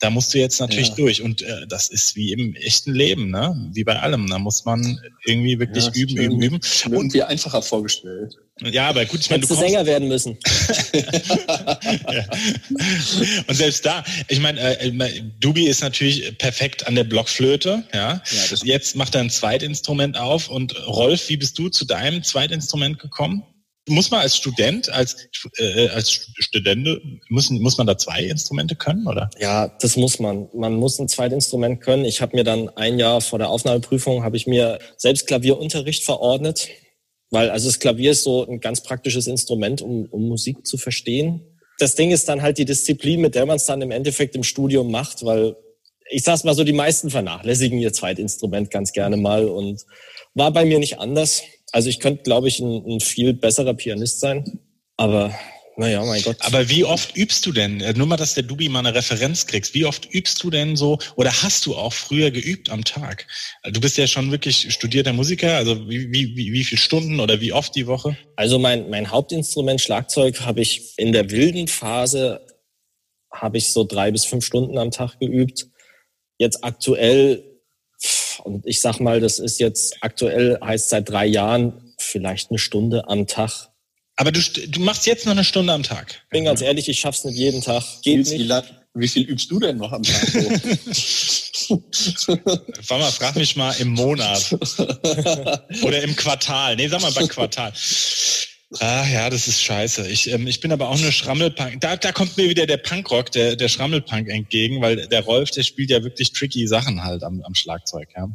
Da 0.00 0.10
musst 0.10 0.34
du 0.34 0.38
jetzt 0.38 0.58
natürlich 0.60 0.88
ja. 0.88 0.94
durch. 0.96 1.22
Und 1.22 1.42
äh, 1.42 1.66
das 1.68 1.88
ist 1.88 2.16
wie 2.16 2.32
im 2.32 2.54
echten 2.56 2.94
Leben, 2.94 3.30
ne? 3.30 3.70
Wie 3.72 3.84
bei 3.84 4.00
allem. 4.00 4.26
Da 4.28 4.38
muss 4.38 4.64
man 4.64 4.98
irgendwie 5.26 5.58
wirklich 5.58 5.84
ja, 5.84 5.92
üben, 5.94 6.16
üben, 6.16 6.42
üben. 6.42 6.60
Und 6.96 7.12
wie 7.12 7.22
einfacher 7.22 7.62
vorgestellt. 7.62 7.99
Ja, 8.62 8.88
aber 8.88 9.04
gut, 9.06 9.20
ich 9.20 9.30
meine, 9.30 9.42
du 9.42 9.48
kommst, 9.48 9.62
Sänger 9.62 9.86
werden 9.86 10.08
müssen. 10.08 10.38
ja. 12.12 12.24
Und 13.46 13.54
selbst 13.54 13.86
da, 13.86 14.04
ich 14.28 14.40
meine, 14.40 14.60
äh, 14.80 15.22
Dubi 15.40 15.66
ist 15.66 15.82
natürlich 15.82 16.36
perfekt 16.38 16.86
an 16.86 16.94
der 16.94 17.04
Blockflöte. 17.04 17.84
Ja, 17.92 18.22
ja 18.30 18.56
jetzt 18.64 18.96
macht 18.96 19.14
er 19.14 19.22
ein 19.22 19.30
Zweitinstrument 19.30 20.18
auf. 20.18 20.48
Und 20.48 20.74
Rolf, 20.86 21.28
wie 21.28 21.36
bist 21.36 21.58
du 21.58 21.68
zu 21.68 21.84
deinem 21.84 22.22
Zweitinstrument 22.22 22.98
gekommen? 22.98 23.44
muss 23.90 24.10
man 24.10 24.20
als 24.20 24.36
Student, 24.36 24.88
als, 24.90 25.28
äh, 25.58 25.88
als 25.88 26.30
Studente, 26.38 27.00
müssen, 27.28 27.60
muss 27.60 27.78
man 27.78 27.86
da 27.86 27.98
zwei 27.98 28.22
Instrumente 28.22 28.76
können, 28.76 29.06
oder? 29.06 29.30
Ja, 29.38 29.68
das 29.68 29.96
muss 29.96 30.18
man. 30.18 30.48
Man 30.54 30.74
muss 30.74 30.98
ein 30.98 31.08
Zweitinstrument 31.08 31.80
können. 31.80 32.04
Ich 32.04 32.20
habe 32.20 32.36
mir 32.36 32.44
dann 32.44 32.68
ein 32.76 32.98
Jahr 32.98 33.20
vor 33.20 33.38
der 33.38 33.48
Aufnahmeprüfung, 33.48 34.22
habe 34.22 34.36
ich 34.36 34.46
mir 34.46 34.78
selbst 34.96 35.26
Klavierunterricht 35.26 36.04
verordnet, 36.04 36.68
weil 37.30 37.50
also 37.50 37.68
das 37.68 37.78
Klavier 37.78 38.12
ist 38.12 38.24
so 38.24 38.46
ein 38.46 38.60
ganz 38.60 38.82
praktisches 38.82 39.26
Instrument, 39.26 39.82
um, 39.82 40.06
um 40.06 40.28
Musik 40.28 40.66
zu 40.66 40.76
verstehen. 40.76 41.42
Das 41.78 41.94
Ding 41.94 42.10
ist 42.10 42.28
dann 42.28 42.42
halt 42.42 42.58
die 42.58 42.64
Disziplin, 42.64 43.20
mit 43.20 43.34
der 43.34 43.46
man 43.46 43.56
es 43.56 43.66
dann 43.66 43.80
im 43.82 43.90
Endeffekt 43.90 44.34
im 44.36 44.42
Studium 44.42 44.90
macht, 44.90 45.24
weil 45.24 45.56
ich 46.10 46.24
sag's 46.24 46.44
mal 46.44 46.54
so, 46.54 46.64
die 46.64 46.72
meisten 46.72 47.08
vernachlässigen 47.08 47.78
ihr 47.78 47.92
Zweitinstrument 47.92 48.70
ganz 48.70 48.92
gerne 48.92 49.16
mal 49.16 49.46
und 49.46 49.82
war 50.34 50.52
bei 50.52 50.64
mir 50.64 50.78
nicht 50.78 50.98
anders. 50.98 51.42
Also 51.72 51.88
ich 51.88 52.00
könnte, 52.00 52.24
glaube 52.24 52.48
ich, 52.48 52.58
ein, 52.58 52.84
ein 52.84 53.00
viel 53.00 53.32
besserer 53.32 53.74
Pianist 53.74 54.20
sein, 54.20 54.60
aber 54.96 55.32
naja, 55.80 56.04
mein 56.04 56.20
Gott. 56.20 56.36
Aber 56.40 56.68
wie 56.68 56.84
oft 56.84 57.16
übst 57.16 57.46
du 57.46 57.52
denn? 57.52 57.80
Äh, 57.80 57.94
nur 57.94 58.06
mal, 58.06 58.18
dass 58.18 58.34
der 58.34 58.42
Dubi 58.42 58.68
mal 58.68 58.80
eine 58.80 58.94
Referenz 58.94 59.46
kriegst. 59.46 59.72
Wie 59.72 59.86
oft 59.86 60.12
übst 60.12 60.42
du 60.42 60.50
denn 60.50 60.76
so 60.76 60.98
oder 61.16 61.32
hast 61.42 61.64
du 61.64 61.74
auch 61.74 61.94
früher 61.94 62.30
geübt 62.30 62.68
am 62.68 62.84
Tag? 62.84 63.26
Äh, 63.62 63.72
du 63.72 63.80
bist 63.80 63.96
ja 63.96 64.06
schon 64.06 64.30
wirklich 64.30 64.70
studierter 64.74 65.14
Musiker. 65.14 65.56
Also 65.56 65.88
wie, 65.88 66.12
wie, 66.12 66.36
wie, 66.36 66.52
wie 66.52 66.64
viele 66.64 66.78
Stunden 66.78 67.18
oder 67.18 67.40
wie 67.40 67.54
oft 67.54 67.74
die 67.74 67.86
Woche? 67.86 68.14
Also 68.36 68.58
mein, 68.58 68.90
mein 68.90 69.10
Hauptinstrument 69.10 69.80
Schlagzeug 69.80 70.42
habe 70.42 70.60
ich 70.60 70.92
in 70.98 71.12
der 71.12 71.30
wilden 71.30 71.66
Phase 71.66 72.46
habe 73.32 73.56
ich 73.56 73.72
so 73.72 73.84
drei 73.84 74.10
bis 74.10 74.26
fünf 74.26 74.44
Stunden 74.44 74.76
am 74.76 74.90
Tag 74.90 75.18
geübt. 75.18 75.66
Jetzt 76.36 76.62
aktuell 76.62 77.42
und 78.44 78.66
ich 78.66 78.82
sag 78.82 79.00
mal, 79.00 79.20
das 79.20 79.38
ist 79.38 79.60
jetzt 79.60 79.96
aktuell, 80.02 80.58
heißt 80.62 80.90
seit 80.90 81.08
drei 81.08 81.24
Jahren 81.24 81.94
vielleicht 81.98 82.50
eine 82.50 82.58
Stunde 82.58 83.08
am 83.08 83.26
Tag. 83.26 83.69
Aber 84.20 84.32
du, 84.32 84.40
du 84.42 84.80
machst 84.80 85.06
jetzt 85.06 85.24
noch 85.24 85.32
eine 85.32 85.44
Stunde 85.44 85.72
am 85.72 85.82
Tag. 85.82 86.20
Bin 86.28 86.44
ganz 86.44 86.60
ehrlich, 86.60 86.90
ich 86.90 87.00
schaff's 87.00 87.24
nicht 87.24 87.38
jeden 87.38 87.62
Tag. 87.62 87.82
Geht 88.02 88.30
wie, 88.30 88.36
nicht. 88.36 88.64
Wie 88.92 89.08
viel 89.08 89.22
übst 89.22 89.50
du 89.50 89.58
denn 89.58 89.78
noch 89.78 89.92
am 89.92 90.02
Tag? 90.02 90.34
Warte 91.70 93.02
mal, 93.02 93.12
frag 93.12 93.36
mich 93.36 93.56
mal 93.56 93.72
im 93.78 93.88
Monat. 93.88 94.52
Oder 95.82 96.02
im 96.02 96.14
Quartal. 96.16 96.76
Nee, 96.76 96.88
sag 96.88 97.00
mal 97.00 97.12
beim 97.12 97.28
Quartal. 97.28 97.72
Ah 98.78 99.04
ja, 99.08 99.28
das 99.28 99.48
ist 99.48 99.62
scheiße. 99.62 100.08
Ich, 100.08 100.30
ähm, 100.30 100.46
ich 100.46 100.60
bin 100.60 100.70
aber 100.70 100.88
auch 100.90 100.98
nur 100.98 101.10
Schrammelpunk. 101.10 101.80
Da, 101.80 101.96
da 101.96 102.12
kommt 102.12 102.36
mir 102.36 102.48
wieder 102.48 102.66
der 102.66 102.76
Punkrock, 102.76 103.32
der, 103.32 103.56
der 103.56 103.68
Schrammelpunk 103.68 104.28
entgegen, 104.28 104.80
weil 104.80 105.08
der 105.08 105.24
Rolf, 105.24 105.50
der 105.50 105.64
spielt 105.64 105.90
ja 105.90 106.04
wirklich 106.04 106.32
tricky 106.32 106.68
Sachen 106.68 107.02
halt 107.02 107.24
am, 107.24 107.42
am 107.42 107.54
Schlagzeug. 107.56 108.08
Ja. 108.16 108.28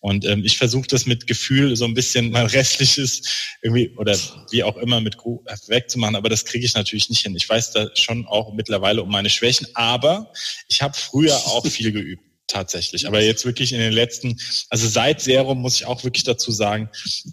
Und 0.00 0.24
ähm, 0.24 0.44
ich 0.44 0.58
versuche 0.58 0.88
das 0.88 1.06
mit 1.06 1.28
Gefühl 1.28 1.76
so 1.76 1.84
ein 1.84 1.94
bisschen 1.94 2.32
mein 2.32 2.46
restliches 2.56 3.22
irgendwie 3.62 3.90
oder 3.96 4.18
wie 4.50 4.64
auch 4.64 4.76
immer 4.78 5.00
mit 5.00 5.16
wegzumachen, 5.16 6.16
aber 6.16 6.28
das 6.28 6.44
kriege 6.44 6.64
ich 6.64 6.74
natürlich 6.74 7.08
nicht 7.08 7.22
hin. 7.22 7.36
Ich 7.36 7.48
weiß 7.48 7.70
da 7.70 7.88
schon 7.94 8.26
auch 8.26 8.52
mittlerweile 8.54 9.00
um 9.00 9.10
meine 9.10 9.30
Schwächen, 9.30 9.68
aber 9.74 10.32
ich 10.68 10.82
habe 10.82 10.94
früher 10.94 11.36
auch 11.36 11.64
viel 11.64 11.92
geübt 11.92 12.27
tatsächlich. 12.48 13.06
Aber 13.06 13.22
jetzt 13.22 13.44
wirklich 13.44 13.72
in 13.72 13.78
den 13.78 13.92
letzten, 13.92 14.40
also 14.70 14.88
seit 14.88 15.20
Serum 15.20 15.60
muss 15.60 15.76
ich 15.76 15.86
auch 15.86 16.02
wirklich 16.02 16.24
dazu 16.24 16.50
sagen, 16.50 16.88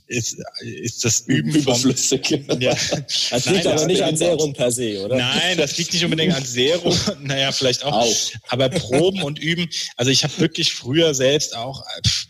ist, 0.07 0.37
ist 0.61 1.03
das 1.03 1.21
Üben 1.21 1.55
überflüssig. 1.55 2.43
Vom, 2.47 2.61
ja. 2.61 2.75
Das 3.29 3.45
liegt 3.45 3.65
Nein, 3.65 3.77
aber 3.77 3.85
nicht 3.87 4.03
an 4.03 4.15
Serum 4.15 4.53
per 4.53 4.71
se, 4.71 5.03
oder? 5.03 5.17
Nein, 5.17 5.57
das 5.57 5.77
liegt 5.77 5.93
nicht 5.93 6.03
unbedingt 6.03 6.35
an 6.35 6.45
Serum. 6.45 6.95
naja, 7.21 7.51
vielleicht 7.51 7.83
auch. 7.83 7.93
auch. 7.93 8.15
Aber 8.49 8.69
Proben 8.69 9.23
und 9.23 9.39
Üben. 9.39 9.69
Also 9.95 10.11
ich 10.11 10.23
habe 10.23 10.37
wirklich 10.39 10.73
früher 10.73 11.13
selbst 11.13 11.55
auch 11.55 11.83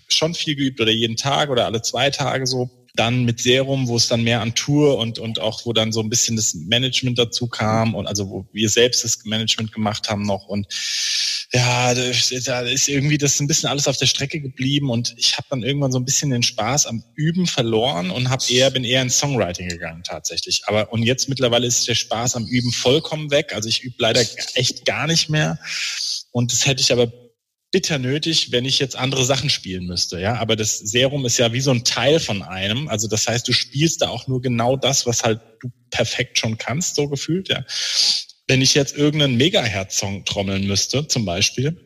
schon 0.07 0.33
viel 0.33 0.55
geübt 0.55 0.79
oder 0.79 0.91
jeden 0.91 1.17
Tag 1.17 1.49
oder 1.49 1.65
alle 1.65 1.81
zwei 1.81 2.09
Tage 2.09 2.47
so 2.47 2.69
dann 2.95 3.25
mit 3.25 3.41
Serum, 3.41 3.87
wo 3.87 3.97
es 3.97 4.07
dann 4.07 4.23
mehr 4.23 4.41
an 4.41 4.55
Tour 4.55 4.97
und, 4.97 5.19
und 5.19 5.39
auch, 5.39 5.65
wo 5.65 5.73
dann 5.73 5.91
so 5.91 5.99
ein 5.99 6.09
bisschen 6.09 6.35
das 6.35 6.53
Management 6.53 7.19
dazu 7.19 7.47
kam 7.47 7.93
und 7.93 8.07
also 8.07 8.29
wo 8.29 8.45
wir 8.53 8.69
selbst 8.69 9.03
das 9.03 9.25
Management 9.25 9.73
gemacht 9.73 10.09
haben 10.09 10.23
noch 10.23 10.47
und 10.47 10.67
ja, 11.55 11.93
da 11.93 12.61
ist 12.61 12.89
irgendwie 12.89 13.17
das 13.17 13.39
ein 13.39 13.47
bisschen 13.47 13.69
alles 13.69 13.87
auf 13.87 13.95
der 13.95 14.07
Strecke 14.07 14.41
geblieben 14.41 14.89
und 14.89 15.13
ich 15.17 15.37
habe 15.37 15.47
dann 15.49 15.63
irgendwann 15.63 15.91
so 15.91 15.97
ein 15.97 16.03
bisschen 16.03 16.29
den 16.29 16.43
Spaß 16.43 16.85
am 16.85 17.01
Üben 17.15 17.47
verloren 17.47 18.11
und 18.11 18.29
habe 18.29 18.43
eher 18.49 18.71
bin 18.71 18.83
eher 18.83 19.01
ins 19.01 19.17
Songwriting 19.19 19.69
gegangen 19.69 20.03
tatsächlich. 20.03 20.63
Aber 20.65 20.91
und 20.91 21.03
jetzt 21.03 21.29
mittlerweile 21.29 21.65
ist 21.65 21.87
der 21.87 21.95
Spaß 21.95 22.35
am 22.35 22.45
Üben 22.45 22.71
vollkommen 22.71 23.31
weg. 23.31 23.53
Also 23.55 23.69
ich 23.69 23.83
übe 23.83 23.95
leider 23.99 24.21
echt 24.55 24.85
gar 24.85 25.07
nicht 25.07 25.29
mehr 25.29 25.57
und 26.31 26.51
das 26.51 26.65
hätte 26.65 26.81
ich 26.81 26.91
aber 26.91 27.11
bitter 27.71 27.99
nötig, 27.99 28.51
wenn 28.51 28.65
ich 28.65 28.79
jetzt 28.79 28.97
andere 28.97 29.23
Sachen 29.23 29.49
spielen 29.49 29.85
müsste. 29.85 30.19
Ja, 30.19 30.35
aber 30.35 30.55
das 30.55 30.79
Serum 30.79 31.25
ist 31.25 31.37
ja 31.37 31.53
wie 31.53 31.61
so 31.61 31.71
ein 31.71 31.85
Teil 31.85 32.19
von 32.19 32.41
einem. 32.41 32.89
Also 32.89 33.07
das 33.07 33.27
heißt, 33.27 33.47
du 33.47 33.53
spielst 33.53 34.01
da 34.01 34.09
auch 34.09 34.27
nur 34.27 34.41
genau 34.41 34.75
das, 34.75 35.05
was 35.05 35.23
halt 35.23 35.39
du 35.61 35.69
perfekt 35.89 36.37
schon 36.37 36.57
kannst, 36.57 36.95
so 36.95 37.07
gefühlt. 37.07 37.49
Ja, 37.49 37.63
wenn 38.47 38.61
ich 38.61 38.73
jetzt 38.73 38.95
irgendeinen 38.95 39.37
Megahertz-Song 39.37 40.25
trommeln 40.25 40.67
müsste, 40.67 41.07
zum 41.07 41.25
Beispiel, 41.25 41.85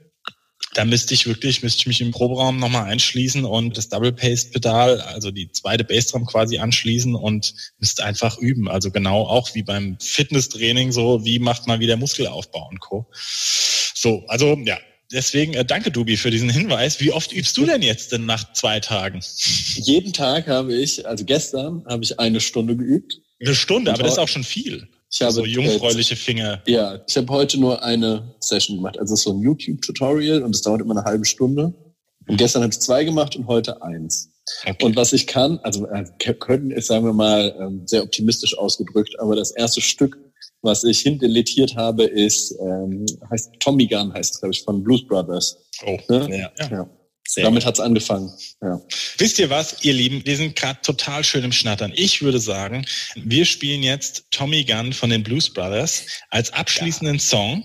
da 0.76 0.86
müsste 0.86 1.14
ich 1.14 1.26
wirklich, 1.26 1.64
müsste 1.64 1.80
ich 1.82 1.88
mich 1.88 2.02
im 2.02 2.12
Proberaum 2.12 2.60
nochmal 2.60 2.86
einschließen 2.86 3.44
und 3.44 3.78
das 3.78 3.90
Double 3.90 4.12
Paste 4.12 4.52
Pedal, 4.52 5.02
also 5.02 5.32
die 5.32 5.52
zweite 5.52 5.84
Bassdrum 5.84 6.26
quasi 6.26 6.60
anschließen 6.60 7.16
und 7.16 7.54
müsste 7.80 8.04
einfach 8.04 8.38
üben. 8.38 8.70
Also 8.70 8.92
genau 8.92 9.24
auch 9.24 9.56
wie 9.56 9.64
beim 9.64 9.98
Fitnesstraining 10.00 10.92
so, 10.92 11.26
wie 11.26 11.40
macht 11.40 11.66
man 11.66 11.80
wieder 11.80 11.98
Muskelaufbau 11.98 12.68
und 12.70 12.80
Co. 12.80 13.10
So, 13.96 14.24
also 14.28 14.58
ja, 14.64 14.78
deswegen 15.12 15.56
äh, 15.56 15.66
danke 15.66 15.90
Dubi 15.92 16.18
für 16.18 16.30
diesen 16.30 16.50
Hinweis. 16.50 17.00
Wie 17.00 17.12
oft 17.12 17.34
übst 17.34 17.58
du 17.58 17.66
denn 17.66 17.82
jetzt 17.82 18.12
denn 18.12 18.26
nach 18.26 18.54
zwei 18.54 18.80
Tagen? 18.80 19.22
Jeden 19.76 20.14
Tag 20.14 20.48
habe 20.48 20.76
ich, 20.76 21.08
also 21.08 21.26
gestern 21.26 21.84
habe 21.88 22.04
ich 22.04 22.20
eine 22.20 22.42
Stunde 22.42 22.76
geübt. 22.76 23.20
Eine 23.42 23.56
Stunde, 23.56 23.92
aber 23.92 24.04
das 24.04 24.14
ist 24.14 24.20
auch 24.20 24.28
schon 24.28 24.44
viel. 24.44 24.88
Ich 25.12 25.22
habe 25.22 25.32
so 25.32 25.46
jungfräuliche 25.46 26.16
Finger. 26.16 26.62
Ja, 26.68 27.00
ich 27.08 27.18
habe 27.18 27.32
heute 27.34 27.60
nur 27.60 27.84
eine 27.84 28.36
Session 28.40 28.78
gemacht. 28.78 29.00
Also 29.00 29.16
so 29.16 29.32
ein 29.32 29.42
YouTube-Tutorial 29.42 30.44
und 30.44 30.54
das 30.54 30.62
dauert 30.62 30.82
immer 30.82 30.96
eine 30.96 31.04
halbe 31.04 31.26
Stunde. 31.26 31.74
Und 32.28 32.38
gestern 32.38 32.62
habe 32.62 32.72
ich 32.72 32.80
zwei 32.80 33.04
gemacht 33.04 33.36
und 33.36 33.48
heute 33.48 33.82
eins. 33.82 34.30
Okay. 34.66 34.86
Und 34.86 34.96
was 34.96 35.14
ich 35.14 35.26
kann, 35.26 35.60
also 35.64 35.88
äh, 35.88 36.06
können 36.36 36.72
ist, 36.72 36.88
sagen 36.88 37.06
wir 37.06 37.14
mal, 37.14 37.56
ähm, 37.60 37.84
sehr 37.86 38.04
optimistisch 38.04 38.58
ausgedrückt, 38.58 39.20
aber 39.20 39.36
das 39.36 39.52
erste 39.52 39.82
Stück 39.82 40.18
was 40.62 40.84
ich 40.84 41.00
hindeletiert 41.00 41.76
habe, 41.76 42.04
ist, 42.04 42.54
ähm, 42.60 43.06
heißt 43.30 43.52
Tommy 43.60 43.88
Gun, 43.88 44.14
heißt 44.14 44.36
es, 44.36 44.40
glaube 44.40 44.54
ich, 44.54 44.64
von 44.64 44.84
Blues 44.84 45.06
Brothers. 45.08 45.58
Oh, 45.86 45.98
ne? 46.10 46.52
ja. 46.60 46.68
ja. 46.70 46.90
Sehr 47.32 47.44
Damit 47.44 47.64
hat's 47.64 47.80
angefangen. 47.80 48.34
Ja. 48.60 48.82
Wisst 49.20 49.38
ihr 49.38 49.52
was, 49.52 49.84
ihr 49.84 49.94
Lieben? 49.94 50.26
Wir 50.26 50.36
sind 50.36 50.56
gerade 50.56 50.80
total 50.82 51.24
schön 51.24 51.44
im 51.44 51.52
Schnattern. 51.52 51.94
Ich 51.96 52.24
würde 52.24 52.40
sagen, 52.40 52.88
wir 53.16 53.46
spielen 53.46 53.84
jetzt 53.84 54.24
Tommy 54.32 54.64
Gunn 54.64 54.94
von 54.94 55.12
den 55.12 55.22
Blues 55.22 55.54
Brothers 55.54 56.06
als 56.32 56.52
abschließenden 56.52 57.18
ja. 57.18 57.22
Song, 57.22 57.64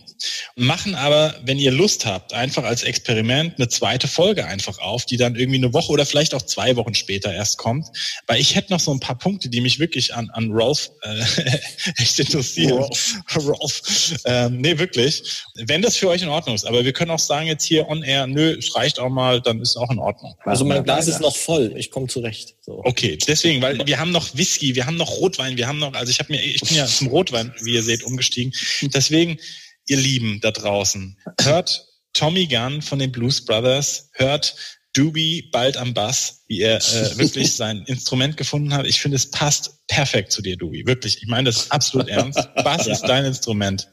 machen 0.55 0.94
aber, 0.94 1.40
wenn 1.46 1.59
ihr 1.59 1.70
Lust 1.70 2.05
habt, 2.05 2.35
einfach 2.35 2.64
als 2.64 2.83
Experiment 2.83 3.55
eine 3.57 3.68
zweite 3.68 4.07
Folge 4.07 4.44
einfach 4.44 4.77
auf, 4.81 5.07
die 5.07 5.16
dann 5.16 5.35
irgendwie 5.35 5.57
eine 5.57 5.72
Woche 5.72 5.92
oder 5.92 6.05
vielleicht 6.05 6.35
auch 6.35 6.42
zwei 6.42 6.77
Wochen 6.77 6.94
später 6.94 7.33
erst 7.33 7.57
kommt. 7.57 7.87
Weil 8.27 8.42
ich 8.42 8.55
hätte 8.55 8.70
noch 8.70 8.81
so 8.81 8.92
ein 8.92 9.00
paar 9.00 9.16
Punkte, 9.16 9.48
die 9.48 9.62
mich 9.62 9.79
wirklich 9.79 10.12
an, 10.14 10.29
an 10.35 10.50
Rolf 10.50 10.90
äh, 11.00 11.24
echt 11.96 12.18
interessieren. 12.18 12.72
Rolf. 12.72 13.14
Rolf. 13.35 14.20
Ähm, 14.27 14.61
nee, 14.61 14.79
wirklich. 14.79 15.22
Wenn 15.55 15.81
das 15.81 15.96
für 15.96 16.11
euch 16.11 16.20
in 16.20 16.29
Ordnung 16.29 16.55
ist. 16.55 16.66
Aber 16.66 16.85
wir 16.85 16.92
können 16.92 17.12
auch 17.12 17.18
sagen 17.18 17.46
jetzt 17.46 17.64
hier 17.64 17.88
on 17.88 18.03
air, 18.03 18.27
nö, 18.27 18.59
es 18.59 18.74
reicht 18.77 18.98
auch 18.98 19.09
mal, 19.09 19.40
dann 19.40 19.54
ist 19.61 19.77
auch 19.77 19.90
in 19.90 19.99
Ordnung. 19.99 20.35
Also 20.45 20.64
mein 20.64 20.85
Glas 20.85 21.09
ist 21.09 21.21
noch 21.21 21.37
voll. 21.37 21.73
Ich 21.77 21.90
komme 21.90 22.07
zurecht. 22.07 22.57
So. 22.61 22.81
Okay, 22.85 23.19
deswegen, 23.27 23.62
weil 23.62 23.87
wir 23.87 23.99
haben 23.99 24.12
noch 24.12 24.37
Whisky, 24.37 24.75
wir 24.75 24.87
haben 24.87 24.97
noch 24.97 25.11
Rotwein, 25.11 25.57
wir 25.57 25.67
haben 25.67 25.79
noch, 25.79 25.95
also 25.95 26.11
ich 26.11 26.19
habe 26.19 26.33
mir, 26.33 26.43
ich 26.43 26.61
bin 26.61 26.77
ja 26.77 26.87
zum 26.87 27.09
Rotwein, 27.09 27.53
wie 27.62 27.75
ihr 27.75 27.83
seht, 27.83 28.03
umgestiegen. 28.03 28.53
Deswegen, 28.83 29.38
ihr 29.87 29.97
Lieben 29.97 30.40
da 30.40 30.51
draußen, 30.51 31.17
hört 31.40 31.87
Tommy 32.12 32.47
Gunn 32.47 32.83
von 32.83 32.99
den 32.99 33.12
Blues 33.12 33.45
Brothers, 33.45 34.11
hört 34.12 34.57
Doobie 34.95 35.51
bald 35.53 35.77
am 35.77 35.93
Bass, 35.93 36.45
wie 36.47 36.61
er 36.61 36.77
äh, 36.77 36.81
wirklich 37.19 37.55
sein 37.55 37.85
Instrument 37.87 38.37
gefunden 38.37 38.73
hat. 38.73 38.87
Ich 38.87 39.01
finde, 39.01 39.17
es 39.17 39.31
passt 39.31 39.87
perfekt 39.88 40.33
zu 40.33 40.40
dir, 40.40 40.57
Doobie. 40.57 40.87
Wirklich. 40.87 41.19
Ich 41.21 41.29
meine 41.29 41.51
das 41.51 41.71
absolut 41.71 42.09
ernst. 42.09 42.38
Bass 42.64 42.87
ist 42.87 43.03
dein 43.03 43.25
Instrument. 43.25 43.88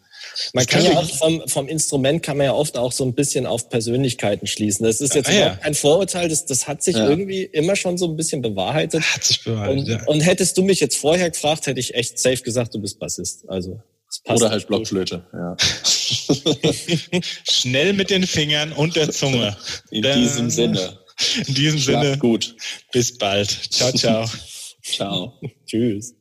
Man 0.53 0.65
kann 0.65 0.83
ja 0.83 0.97
auch 0.97 1.09
vom, 1.09 1.47
vom 1.47 1.67
Instrument 1.67 2.23
kann 2.23 2.37
man 2.37 2.45
ja 2.45 2.53
oft 2.53 2.77
auch 2.77 2.91
so 2.91 3.03
ein 3.03 3.13
bisschen 3.13 3.45
auf 3.45 3.69
Persönlichkeiten 3.69 4.47
schließen. 4.47 4.85
Das 4.85 5.01
ist 5.01 5.15
jetzt 5.15 5.29
ah, 5.29 5.33
ja. 5.33 5.59
ein 5.61 5.73
Vorurteil, 5.73 6.29
das, 6.29 6.45
das 6.45 6.67
hat 6.67 6.83
sich 6.83 6.95
ja. 6.95 7.09
irgendwie 7.09 7.43
immer 7.43 7.75
schon 7.75 7.97
so 7.97 8.07
ein 8.07 8.15
bisschen 8.15 8.41
bewahrheitet. 8.41 9.03
Hat 9.03 9.23
sich 9.23 9.43
bewahrheitet. 9.43 9.79
Und, 9.79 9.87
ja. 9.87 10.03
und 10.05 10.21
hättest 10.21 10.57
du 10.57 10.63
mich 10.63 10.79
jetzt 10.79 10.97
vorher 10.97 11.29
gefragt, 11.29 11.67
hätte 11.67 11.79
ich 11.79 11.93
echt 11.95 12.19
safe 12.19 12.41
gesagt, 12.41 12.73
du 12.73 12.79
bist 12.79 12.99
Bassist. 12.99 13.43
Also 13.47 13.81
Oder 14.25 14.49
halt 14.49 14.67
Blockflöte, 14.67 15.23
ja. 15.33 15.57
Schnell 17.49 17.93
mit 17.93 18.09
den 18.09 18.27
Fingern 18.27 18.71
und 18.73 18.95
der 18.95 19.11
Zunge. 19.11 19.55
In 19.89 20.03
diesem 20.03 20.49
Sinne. 20.49 20.99
In 21.47 21.53
diesem 21.53 21.79
Schlaf 21.79 22.03
Sinne. 22.03 22.17
Gut. 22.17 22.55
Bis 22.91 23.17
bald. 23.17 23.49
Ciao, 23.49 23.91
ciao. 23.91 24.25
ciao. 24.83 25.33
Tschüss. 25.65 26.15